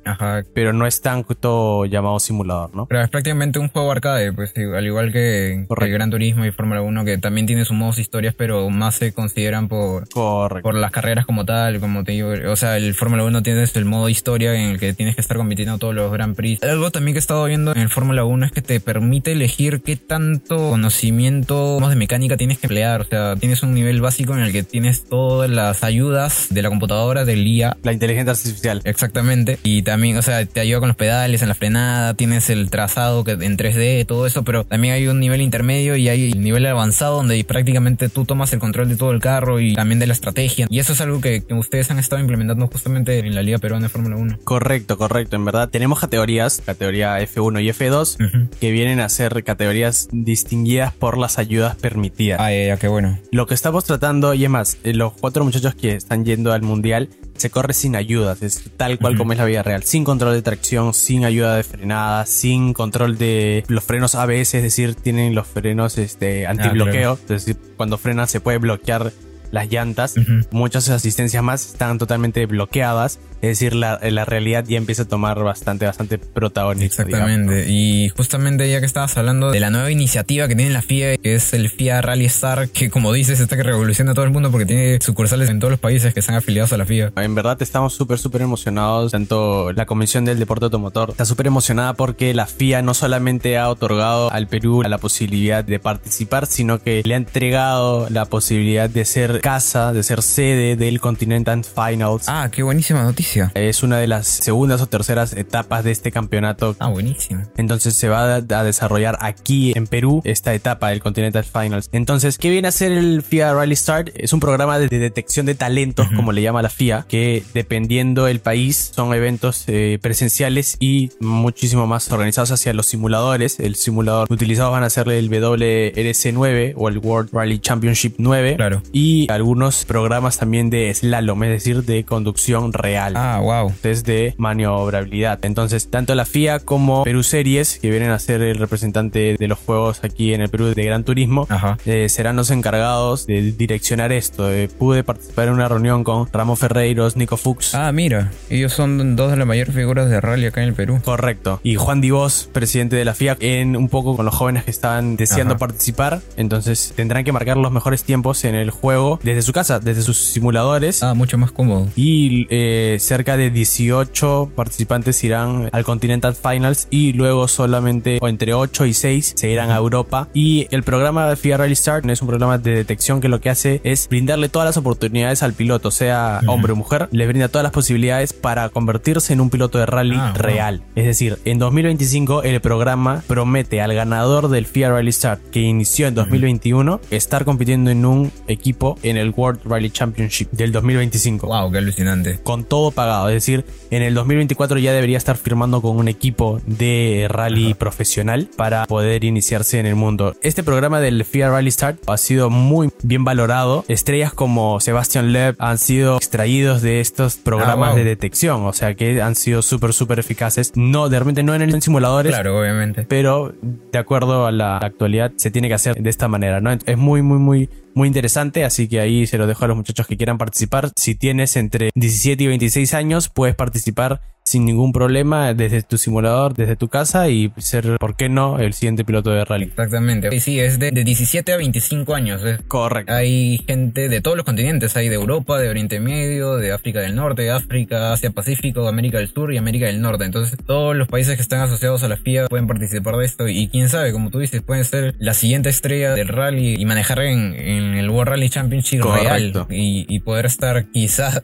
pero 0.54 0.72
no 0.72 0.86
es 0.86 1.00
tanto 1.00 1.84
llamado 1.86 2.18
simulador, 2.20 2.74
¿no? 2.74 2.86
Pero 2.86 3.02
es 3.02 3.10
prácticamente 3.10 3.58
un 3.58 3.68
juego 3.68 3.90
arcade, 3.90 4.32
pues 4.32 4.52
al 4.56 4.86
igual 4.86 5.12
que, 5.12 5.66
el 5.68 5.92
Gran 5.92 6.10
Turismo 6.10 6.44
y 6.44 6.52
Fórmula 6.52 6.82
1, 6.82 7.04
que 7.04 7.18
también 7.18 7.46
tiene 7.46 7.64
sus 7.64 7.76
modos 7.76 7.98
historias, 7.98 8.34
pero 8.36 8.68
más 8.70 8.96
se 8.96 9.12
consideran 9.12 9.68
por, 9.68 10.08
por 10.14 10.74
las 10.74 10.90
carreras 10.90 11.26
como 11.26 11.44
tal, 11.44 11.80
como 11.80 12.04
te 12.04 12.12
digo, 12.12 12.32
o 12.48 12.56
sea, 12.56 12.76
el 12.76 12.94
Fórmula 12.94 13.24
1 13.24 13.42
tienes 13.42 13.74
el 13.76 13.84
modo 13.84 14.08
historia 14.08 14.54
en 14.54 14.70
el 14.70 14.78
que 14.78 14.94
tienes 14.94 15.14
que 15.14 15.20
estar 15.20 15.36
compitiendo 15.36 15.78
todos 15.78 15.94
los 15.94 16.12
Grand 16.12 16.36
Prix. 16.36 16.62
Algo 16.62 16.90
también 16.90 17.14
que 17.14 17.18
he 17.18 17.20
estado 17.20 17.44
viendo 17.44 17.72
en 17.72 17.78
el 17.78 17.88
Fórmula 17.88 18.24
1 18.24 18.46
es 18.46 18.52
que 18.52 18.62
te 18.62 18.80
permite 18.80 19.32
elegir 19.32 19.82
qué 19.82 19.96
tanto 19.96 20.70
conocimiento 20.70 21.78
de 21.88 21.96
mecánica 21.96 22.36
tienes 22.36 22.58
que 22.58 22.66
emplear, 22.66 23.02
o 23.02 23.04
sea, 23.04 23.36
tienes 23.36 23.62
un 23.62 23.74
nivel 23.74 24.00
básico 24.00 24.34
en 24.34 24.40
el 24.40 24.52
que 24.52 24.62
tienes 24.62 25.04
todas 25.04 25.50
las 25.50 25.84
ayudas 25.84 26.48
de 26.50 26.62
la 26.62 26.68
computadora, 26.68 27.24
del 27.24 27.46
IA. 27.46 27.76
La 27.82 27.92
inteligencia 27.92 28.32
artificial. 28.32 28.80
Exactamente. 28.84 29.58
Y 29.62 29.82
también, 29.82 30.16
o 30.16 30.22
sea, 30.22 30.44
te 30.46 30.60
ayuda 30.60 30.80
con 30.80 30.88
los 30.88 30.96
pedales, 30.96 31.42
en 31.42 31.48
la 31.48 31.54
frenada, 31.54 32.14
tienes 32.14 32.50
el 32.50 32.70
trazado 32.70 33.24
que 33.24 33.32
en 33.32 33.56
3D, 33.56 34.06
todo 34.06 34.26
eso, 34.26 34.44
pero 34.44 34.64
también 34.64 34.94
hay 34.94 35.08
un 35.08 35.20
nivel 35.20 35.40
intermedio 35.40 35.96
y 35.96 36.08
hay 36.08 36.32
el 36.32 36.42
nivel 36.42 36.66
avanzado 36.66 37.16
donde 37.16 37.42
prácticamente 37.44 38.08
tú 38.08 38.24
tomas 38.24 38.52
el 38.52 38.58
control 38.58 38.88
de 38.88 38.96
todo 38.96 39.10
el 39.10 39.20
carro 39.20 39.60
y 39.60 39.74
también 39.74 39.98
de 39.98 40.03
la 40.06 40.12
estrategia. 40.12 40.66
Y 40.70 40.78
eso 40.78 40.92
es 40.92 41.00
algo 41.00 41.20
que, 41.20 41.42
ustedes 41.50 41.90
han 41.90 41.98
estado 41.98 42.20
implementando 42.20 42.66
justamente 42.66 43.18
en 43.18 43.34
la 43.34 43.42
Liga 43.42 43.58
Peruana 43.58 43.84
de 43.84 43.88
Fórmula 43.88 44.16
1. 44.16 44.38
Correcto, 44.44 44.98
correcto. 44.98 45.36
En 45.36 45.44
verdad, 45.44 45.68
tenemos 45.68 46.00
categorías, 46.00 46.62
categoría 46.64 47.20
F1 47.20 47.62
y 47.62 47.68
F2, 47.68 48.48
que 48.58 48.70
vienen 48.70 49.00
a 49.00 49.08
ser 49.08 49.44
categorías 49.44 50.08
distinguidas 50.10 50.92
por 50.92 51.18
las 51.18 51.38
ayudas 51.38 51.76
permitidas. 51.76 52.40
Ah, 52.40 52.52
ya, 52.52 52.76
qué 52.76 52.88
bueno. 52.88 53.18
Lo 53.30 53.46
que 53.46 53.54
estamos 53.54 53.84
tratando, 53.84 54.34
y 54.34 54.44
es 54.44 54.50
más, 54.50 54.78
eh, 54.84 54.94
los 54.94 55.12
cuatro 55.12 55.44
muchachos 55.44 55.74
que 55.74 55.94
están 55.94 56.24
yendo 56.24 56.52
al 56.52 56.62
mundial 56.62 57.08
se 57.36 57.50
corre 57.50 57.74
sin 57.74 57.96
ayudas, 57.96 58.42
es 58.42 58.62
tal 58.76 58.98
cual 58.98 59.16
como 59.16 59.32
es 59.32 59.38
la 59.38 59.44
vida 59.44 59.62
real, 59.62 59.82
sin 59.82 60.04
control 60.04 60.34
de 60.34 60.42
tracción, 60.42 60.94
sin 60.94 61.24
ayuda 61.24 61.56
de 61.56 61.62
frenada, 61.62 62.26
sin 62.26 62.72
control 62.72 63.18
de 63.18 63.64
los 63.68 63.84
frenos 63.84 64.14
ABS, 64.14 64.54
es 64.54 64.62
decir, 64.62 64.94
tienen 64.94 65.34
los 65.34 65.46
frenos 65.46 65.98
este, 65.98 66.46
antibloqueo, 66.46 67.12
ah, 67.12 67.18
es 67.22 67.28
decir, 67.28 67.56
cuando 67.76 67.98
frenan 67.98 68.28
se 68.28 68.40
puede 68.40 68.58
bloquear 68.58 69.12
las 69.54 69.70
llantas. 69.70 70.14
Muchas 70.50 70.90
asistencias 70.90 71.42
más 71.42 71.66
están 71.66 71.98
totalmente 71.98 72.44
bloqueadas. 72.46 73.18
Es 73.40 73.60
decir, 73.60 73.74
la, 73.74 74.00
la 74.02 74.24
realidad 74.24 74.64
ya 74.66 74.78
empieza 74.78 75.02
a 75.02 75.04
tomar 75.04 75.38
bastante, 75.42 75.84
bastante 75.86 76.18
protagonismo. 76.18 77.04
Exactamente. 77.04 77.66
Y 77.68 78.08
justamente 78.08 78.70
ya 78.70 78.80
que 78.80 78.86
estabas 78.86 79.16
hablando 79.16 79.50
de 79.50 79.60
la 79.60 79.70
nueva 79.70 79.90
iniciativa 79.90 80.48
que 80.48 80.56
tiene 80.56 80.72
la 80.72 80.82
FIA, 80.82 81.18
que 81.18 81.34
es 81.34 81.52
el 81.52 81.68
FIA 81.68 82.00
Rally 82.00 82.24
Star, 82.24 82.68
que 82.68 82.90
como 82.90 83.12
dices, 83.12 83.40
está 83.40 83.56
que 83.56 83.62
revoluciona 83.62 84.12
a 84.12 84.14
todo 84.14 84.24
el 84.24 84.30
mundo 84.30 84.50
porque 84.50 84.66
tiene 84.66 84.98
sucursales 85.00 85.50
en 85.50 85.60
todos 85.60 85.70
los 85.70 85.80
países 85.80 86.14
que 86.14 86.20
están 86.20 86.36
afiliados 86.36 86.72
a 86.72 86.78
la 86.78 86.86
FIA. 86.86 87.12
En 87.16 87.34
verdad 87.34 87.60
estamos 87.62 87.94
súper, 87.94 88.18
súper 88.18 88.42
emocionados. 88.42 89.12
Tanto 89.12 89.72
la 89.72 89.86
Comisión 89.86 90.24
del 90.24 90.38
Deporte 90.38 90.64
Automotor 90.64 91.10
está 91.10 91.24
súper 91.24 91.46
emocionada 91.46 91.94
porque 91.94 92.34
la 92.34 92.46
FIA 92.46 92.82
no 92.82 92.94
solamente 92.94 93.58
ha 93.58 93.68
otorgado 93.68 94.32
al 94.32 94.48
Perú 94.48 94.82
la 94.82 94.98
posibilidad 94.98 95.62
de 95.62 95.78
participar, 95.78 96.46
sino 96.46 96.80
que 96.80 97.02
le 97.04 97.14
ha 97.14 97.18
entregado 97.18 98.08
la 98.10 98.24
posibilidad 98.24 98.88
de 98.88 99.04
ser 99.04 99.40
casa, 99.44 99.92
de 99.92 100.02
ser 100.02 100.22
sede 100.22 100.74
del 100.74 101.00
Continental 101.00 101.62
Finals. 101.64 102.30
Ah, 102.30 102.48
qué 102.50 102.62
buenísima 102.62 103.02
noticia. 103.02 103.52
Es 103.54 103.82
una 103.82 103.98
de 103.98 104.06
las 104.06 104.26
segundas 104.26 104.80
o 104.80 104.86
terceras 104.86 105.34
etapas 105.34 105.84
de 105.84 105.90
este 105.90 106.10
campeonato. 106.10 106.74
Ah, 106.78 106.88
buenísimo. 106.88 107.42
Entonces 107.58 107.94
se 107.94 108.08
va 108.08 108.36
a 108.36 108.40
desarrollar 108.40 109.18
aquí 109.20 109.74
en 109.76 109.86
Perú 109.86 110.22
esta 110.24 110.54
etapa 110.54 110.88
del 110.88 111.00
Continental 111.00 111.44
Finals. 111.44 111.90
Entonces, 111.92 112.38
¿qué 112.38 112.48
viene 112.48 112.68
a 112.68 112.72
ser 112.72 112.90
el 112.92 113.20
FIA 113.20 113.52
Rally 113.52 113.76
Start? 113.76 114.12
Es 114.14 114.32
un 114.32 114.40
programa 114.40 114.78
de 114.78 114.88
detección 114.88 115.44
de 115.44 115.54
talentos, 115.54 116.08
como 116.16 116.32
le 116.32 116.40
llama 116.40 116.62
la 116.62 116.70
FIA, 116.70 117.04
que 117.06 117.42
dependiendo 117.52 118.24
del 118.24 118.40
país 118.40 118.92
son 118.94 119.12
eventos 119.12 119.64
eh, 119.66 119.98
presenciales 120.00 120.78
y 120.80 121.10
muchísimo 121.20 121.86
más 121.86 122.10
organizados 122.10 122.50
hacia 122.50 122.72
los 122.72 122.86
simuladores. 122.86 123.60
El 123.60 123.74
simulador 123.74 124.26
utilizado 124.32 124.70
van 124.70 124.84
a 124.84 124.88
ser 124.88 125.06
el 125.10 125.28
WRC9 125.28 126.72
o 126.78 126.88
el 126.88 126.96
World 126.96 127.28
Rally 127.30 127.58
Championship 127.58 128.14
9. 128.16 128.56
Claro. 128.56 128.82
Y 128.90 129.23
algunos 129.28 129.84
programas 129.84 130.38
también 130.38 130.70
de 130.70 130.92
slalom, 130.92 131.44
es 131.44 131.50
decir, 131.50 131.84
de 131.84 132.04
conducción 132.04 132.72
real. 132.72 133.14
Ah, 133.16 133.40
wow. 133.40 133.72
Desde 133.82 134.34
maniobrabilidad. 134.38 135.44
Entonces, 135.44 135.90
tanto 135.90 136.14
la 136.14 136.24
FIA 136.24 136.60
como 136.60 137.04
Perú 137.04 137.22
Series, 137.22 137.78
que 137.78 137.90
vienen 137.90 138.10
a 138.10 138.18
ser 138.18 138.42
el 138.42 138.58
representante 138.58 139.36
de 139.38 139.48
los 139.48 139.58
juegos 139.58 140.02
aquí 140.02 140.34
en 140.34 140.40
el 140.40 140.48
Perú 140.48 140.66
de 140.74 140.84
Gran 140.84 141.04
Turismo, 141.04 141.46
eh, 141.84 142.08
serán 142.08 142.36
los 142.36 142.50
encargados 142.50 143.26
de 143.26 143.52
direccionar 143.52 144.12
esto. 144.12 144.50
Eh, 144.50 144.68
pude 144.68 145.04
participar 145.04 145.48
en 145.48 145.54
una 145.54 145.68
reunión 145.68 146.04
con 146.04 146.28
Ramón 146.32 146.56
Ferreiros, 146.56 147.16
Nico 147.16 147.36
Fuchs. 147.36 147.74
Ah, 147.74 147.92
mira, 147.92 148.30
ellos 148.50 148.72
son 148.72 149.16
dos 149.16 149.30
de 149.30 149.36
las 149.36 149.46
mayores 149.46 149.74
figuras 149.74 150.08
de 150.08 150.20
rally 150.20 150.46
acá 150.46 150.62
en 150.62 150.68
el 150.68 150.74
Perú. 150.74 151.00
Correcto. 151.04 151.60
Y 151.62 151.76
Juan 151.76 152.00
Divos, 152.00 152.48
presidente 152.52 152.96
de 152.96 153.04
la 153.04 153.14
FIA, 153.14 153.36
en 153.40 153.76
un 153.76 153.88
poco 153.88 154.16
con 154.16 154.24
los 154.24 154.34
jóvenes 154.34 154.64
que 154.64 154.70
están 154.70 155.16
deseando 155.16 155.56
participar. 155.56 156.20
Entonces, 156.36 156.92
tendrán 156.96 157.24
que 157.24 157.32
marcar 157.32 157.56
los 157.56 157.72
mejores 157.72 158.04
tiempos 158.04 158.44
en 158.44 158.54
el 158.54 158.70
juego 158.70 159.13
desde 159.22 159.42
su 159.42 159.52
casa, 159.52 159.80
desde 159.80 160.02
sus 160.02 160.18
simuladores. 160.18 161.02
Ah, 161.02 161.14
mucho 161.14 161.38
más 161.38 161.52
cómodo. 161.52 161.88
Y 161.96 162.46
eh, 162.50 162.96
cerca 163.00 163.36
de 163.36 163.50
18 163.50 164.52
participantes 164.54 165.22
irán 165.24 165.68
al 165.72 165.84
Continental 165.84 166.34
Finals 166.34 166.88
y 166.90 167.12
luego 167.12 167.48
solamente 167.48 168.18
o 168.20 168.28
entre 168.28 168.54
8 168.54 168.86
y 168.86 168.94
6 168.94 169.34
se 169.36 169.50
irán 169.50 169.70
a 169.70 169.76
Europa. 169.76 170.28
Y 170.34 170.66
el 170.70 170.82
programa 170.82 171.34
FIA 171.36 171.56
Rally 171.58 171.76
Start 171.76 172.08
es 172.10 172.22
un 172.22 172.28
programa 172.28 172.58
de 172.58 172.74
detección 172.74 173.20
que 173.20 173.28
lo 173.28 173.40
que 173.40 173.50
hace 173.50 173.80
es 173.84 174.08
brindarle 174.08 174.48
todas 174.48 174.66
las 174.66 174.76
oportunidades 174.76 175.42
al 175.42 175.52
piloto, 175.52 175.90
sea 175.90 176.40
hombre 176.46 176.72
o 176.72 176.76
mujer, 176.76 177.08
le 177.10 177.26
brinda 177.26 177.48
todas 177.48 177.62
las 177.62 177.72
posibilidades 177.72 178.32
para 178.32 178.68
convertirse 178.68 179.32
en 179.32 179.40
un 179.40 179.50
piloto 179.50 179.78
de 179.78 179.86
rally 179.86 180.16
Ah, 180.18 180.32
wow. 180.32 180.42
real. 180.42 180.82
Es 180.94 181.04
decir, 181.06 181.38
en 181.44 181.58
2025 181.58 182.42
el 182.44 182.60
programa 182.60 183.22
promete 183.26 183.80
al 183.80 183.94
ganador 183.94 184.48
del 184.48 184.66
FIA 184.66 184.90
Rally 184.90 185.12
Start 185.12 185.40
que 185.50 185.60
inició 185.60 186.06
en 186.06 186.14
2021 186.14 187.00
estar 187.10 187.44
compitiendo 187.44 187.90
en 187.90 188.04
un 188.06 188.32
equipo 188.48 188.98
en 189.04 189.16
el 189.16 189.30
World 189.36 189.60
Rally 189.64 189.90
Championship 189.90 190.50
del 190.50 190.72
2025 190.72 191.46
Wow, 191.46 191.70
qué 191.70 191.78
alucinante. 191.78 192.38
con 192.42 192.64
todo 192.64 192.90
pagado. 192.90 193.28
Es 193.28 193.34
decir, 193.34 193.64
en 193.90 194.02
el 194.02 194.14
2024 194.14 194.78
ya 194.78 194.92
debería 194.92 195.16
estar 195.18 195.36
firmando 195.36 195.80
con 195.80 195.96
un 195.96 196.08
equipo 196.08 196.60
de 196.66 197.26
rally 197.30 197.74
profesional 197.74 198.48
para 198.56 198.86
poder 198.86 199.24
iniciarse 199.24 199.78
en 199.78 199.86
el 199.86 199.94
mundo. 199.94 200.34
Este 200.42 200.62
programa 200.62 201.00
del 201.00 201.24
FIA 201.24 201.50
Rally 201.50 201.70
Start 201.70 201.98
ha 202.08 202.16
sido 202.16 202.50
muy 202.50 202.90
bien 203.02 203.24
valorado. 203.24 203.84
Estrellas 203.88 204.32
como 204.32 204.80
Sebastian 204.80 205.32
Loeb 205.32 205.56
han 205.58 205.78
sido 205.78 206.16
extraídos 206.16 206.82
de 206.82 207.00
estos 207.00 207.36
programas 207.36 207.88
Ah, 207.88 207.90
wow. 207.90 207.98
de 207.98 208.04
detección, 208.04 208.64
o 208.66 208.72
sea 208.72 208.94
que 208.94 209.20
han 209.22 209.34
sido 209.34 209.62
súper, 209.62 209.92
súper 209.92 210.18
eficaces. 210.18 210.72
No, 210.74 211.08
de 211.08 211.18
repente 211.18 211.42
no 211.42 211.54
en 211.54 211.62
el 211.62 211.82
simuladores. 211.82 212.32
Claro, 212.32 212.58
obviamente. 212.58 213.04
Pero 213.08 213.52
de 213.92 213.98
acuerdo 213.98 214.46
a 214.46 214.52
la 214.52 214.78
actualidad 214.78 215.32
se 215.36 215.50
tiene 215.50 215.68
que 215.68 215.74
hacer 215.74 215.96
de 215.96 216.08
esta 216.10 216.28
manera, 216.28 216.60
¿no? 216.60 216.72
Es 216.72 216.96
muy, 216.96 217.20
muy, 217.22 217.38
muy, 217.38 217.68
muy 217.94 218.08
interesante, 218.08 218.64
así 218.64 218.88
que 218.88 219.00
ahí 219.00 219.26
se 219.26 219.38
lo 219.38 219.46
dejo 219.46 219.64
a 219.64 219.68
los 219.68 219.76
muchachos 219.76 220.06
que 220.06 220.16
quieran 220.16 220.38
participar. 220.38 220.90
Si 220.96 221.14
tienes 221.14 221.56
entre 221.56 221.90
17 221.94 222.44
y 222.44 222.46
26 222.46 222.94
años, 222.94 223.28
puedes 223.28 223.54
participar 223.54 224.20
sin 224.46 224.66
ningún 224.66 224.92
problema 224.92 225.54
desde 225.54 225.82
tu 225.82 225.96
simulador, 225.96 226.52
desde 226.52 226.76
tu 226.76 226.88
casa 226.88 227.30
y 227.30 227.50
ser, 227.56 227.96
¿por 227.98 228.14
qué 228.14 228.28
no?, 228.28 228.58
el 228.58 228.74
siguiente 228.74 229.02
piloto 229.02 229.30
de 229.30 229.42
rally. 229.42 229.64
Exactamente. 229.64 230.28
Y 230.36 230.40
sí, 230.40 230.60
es 230.60 230.78
de, 230.78 230.90
de 230.90 231.02
17 231.02 231.50
a 231.50 231.56
25 231.56 232.14
años. 232.14 232.44
es- 232.44 232.60
Correcto. 232.68 233.10
Hay 233.12 233.64
gente 233.66 234.10
de 234.10 234.20
todos 234.20 234.36
los 234.36 234.44
continentes. 234.44 234.96
Hay 234.98 235.08
de 235.08 235.14
Europa, 235.14 235.58
de 235.58 235.70
Oriente 235.70 235.98
Medio, 235.98 236.56
de 236.56 236.72
África 236.72 237.00
del 237.00 237.14
Norte, 237.16 237.50
África, 237.50 238.12
Asia 238.12 238.30
Pacífico, 238.32 238.86
América 238.86 239.16
del 239.16 239.28
Sur 239.32 239.50
y 239.54 239.56
América 239.56 239.86
del 239.86 240.02
Norte. 240.02 240.24
Entonces, 240.26 240.58
todos 240.66 240.94
los 240.94 241.08
países 241.08 241.36
que 241.36 241.42
están 241.42 241.60
asociados 241.62 242.02
a 242.02 242.08
la 242.08 242.18
FIA 242.18 242.46
pueden 242.48 242.66
participar 242.66 243.16
de 243.16 243.24
esto. 243.24 243.48
Y 243.48 243.68
quién 243.68 243.88
sabe, 243.88 244.12
como 244.12 244.28
tú 244.28 244.40
dices, 244.40 244.60
pueden 244.60 244.84
ser 244.84 245.14
la 245.18 245.32
siguiente 245.32 245.70
estrella 245.70 246.12
del 246.14 246.28
rally 246.28 246.74
y 246.78 246.84
manejar 246.84 247.20
en, 247.20 247.54
en 247.54 247.94
el 247.94 248.10
World 248.10 248.32
Rally 248.32 248.50
Championship 248.50 249.00
Correcto. 249.00 249.66
real. 249.70 249.80
Y, 249.80 250.04
y 250.06 250.20
poder 250.20 250.44
estar 250.44 250.84
quizás. 250.90 251.42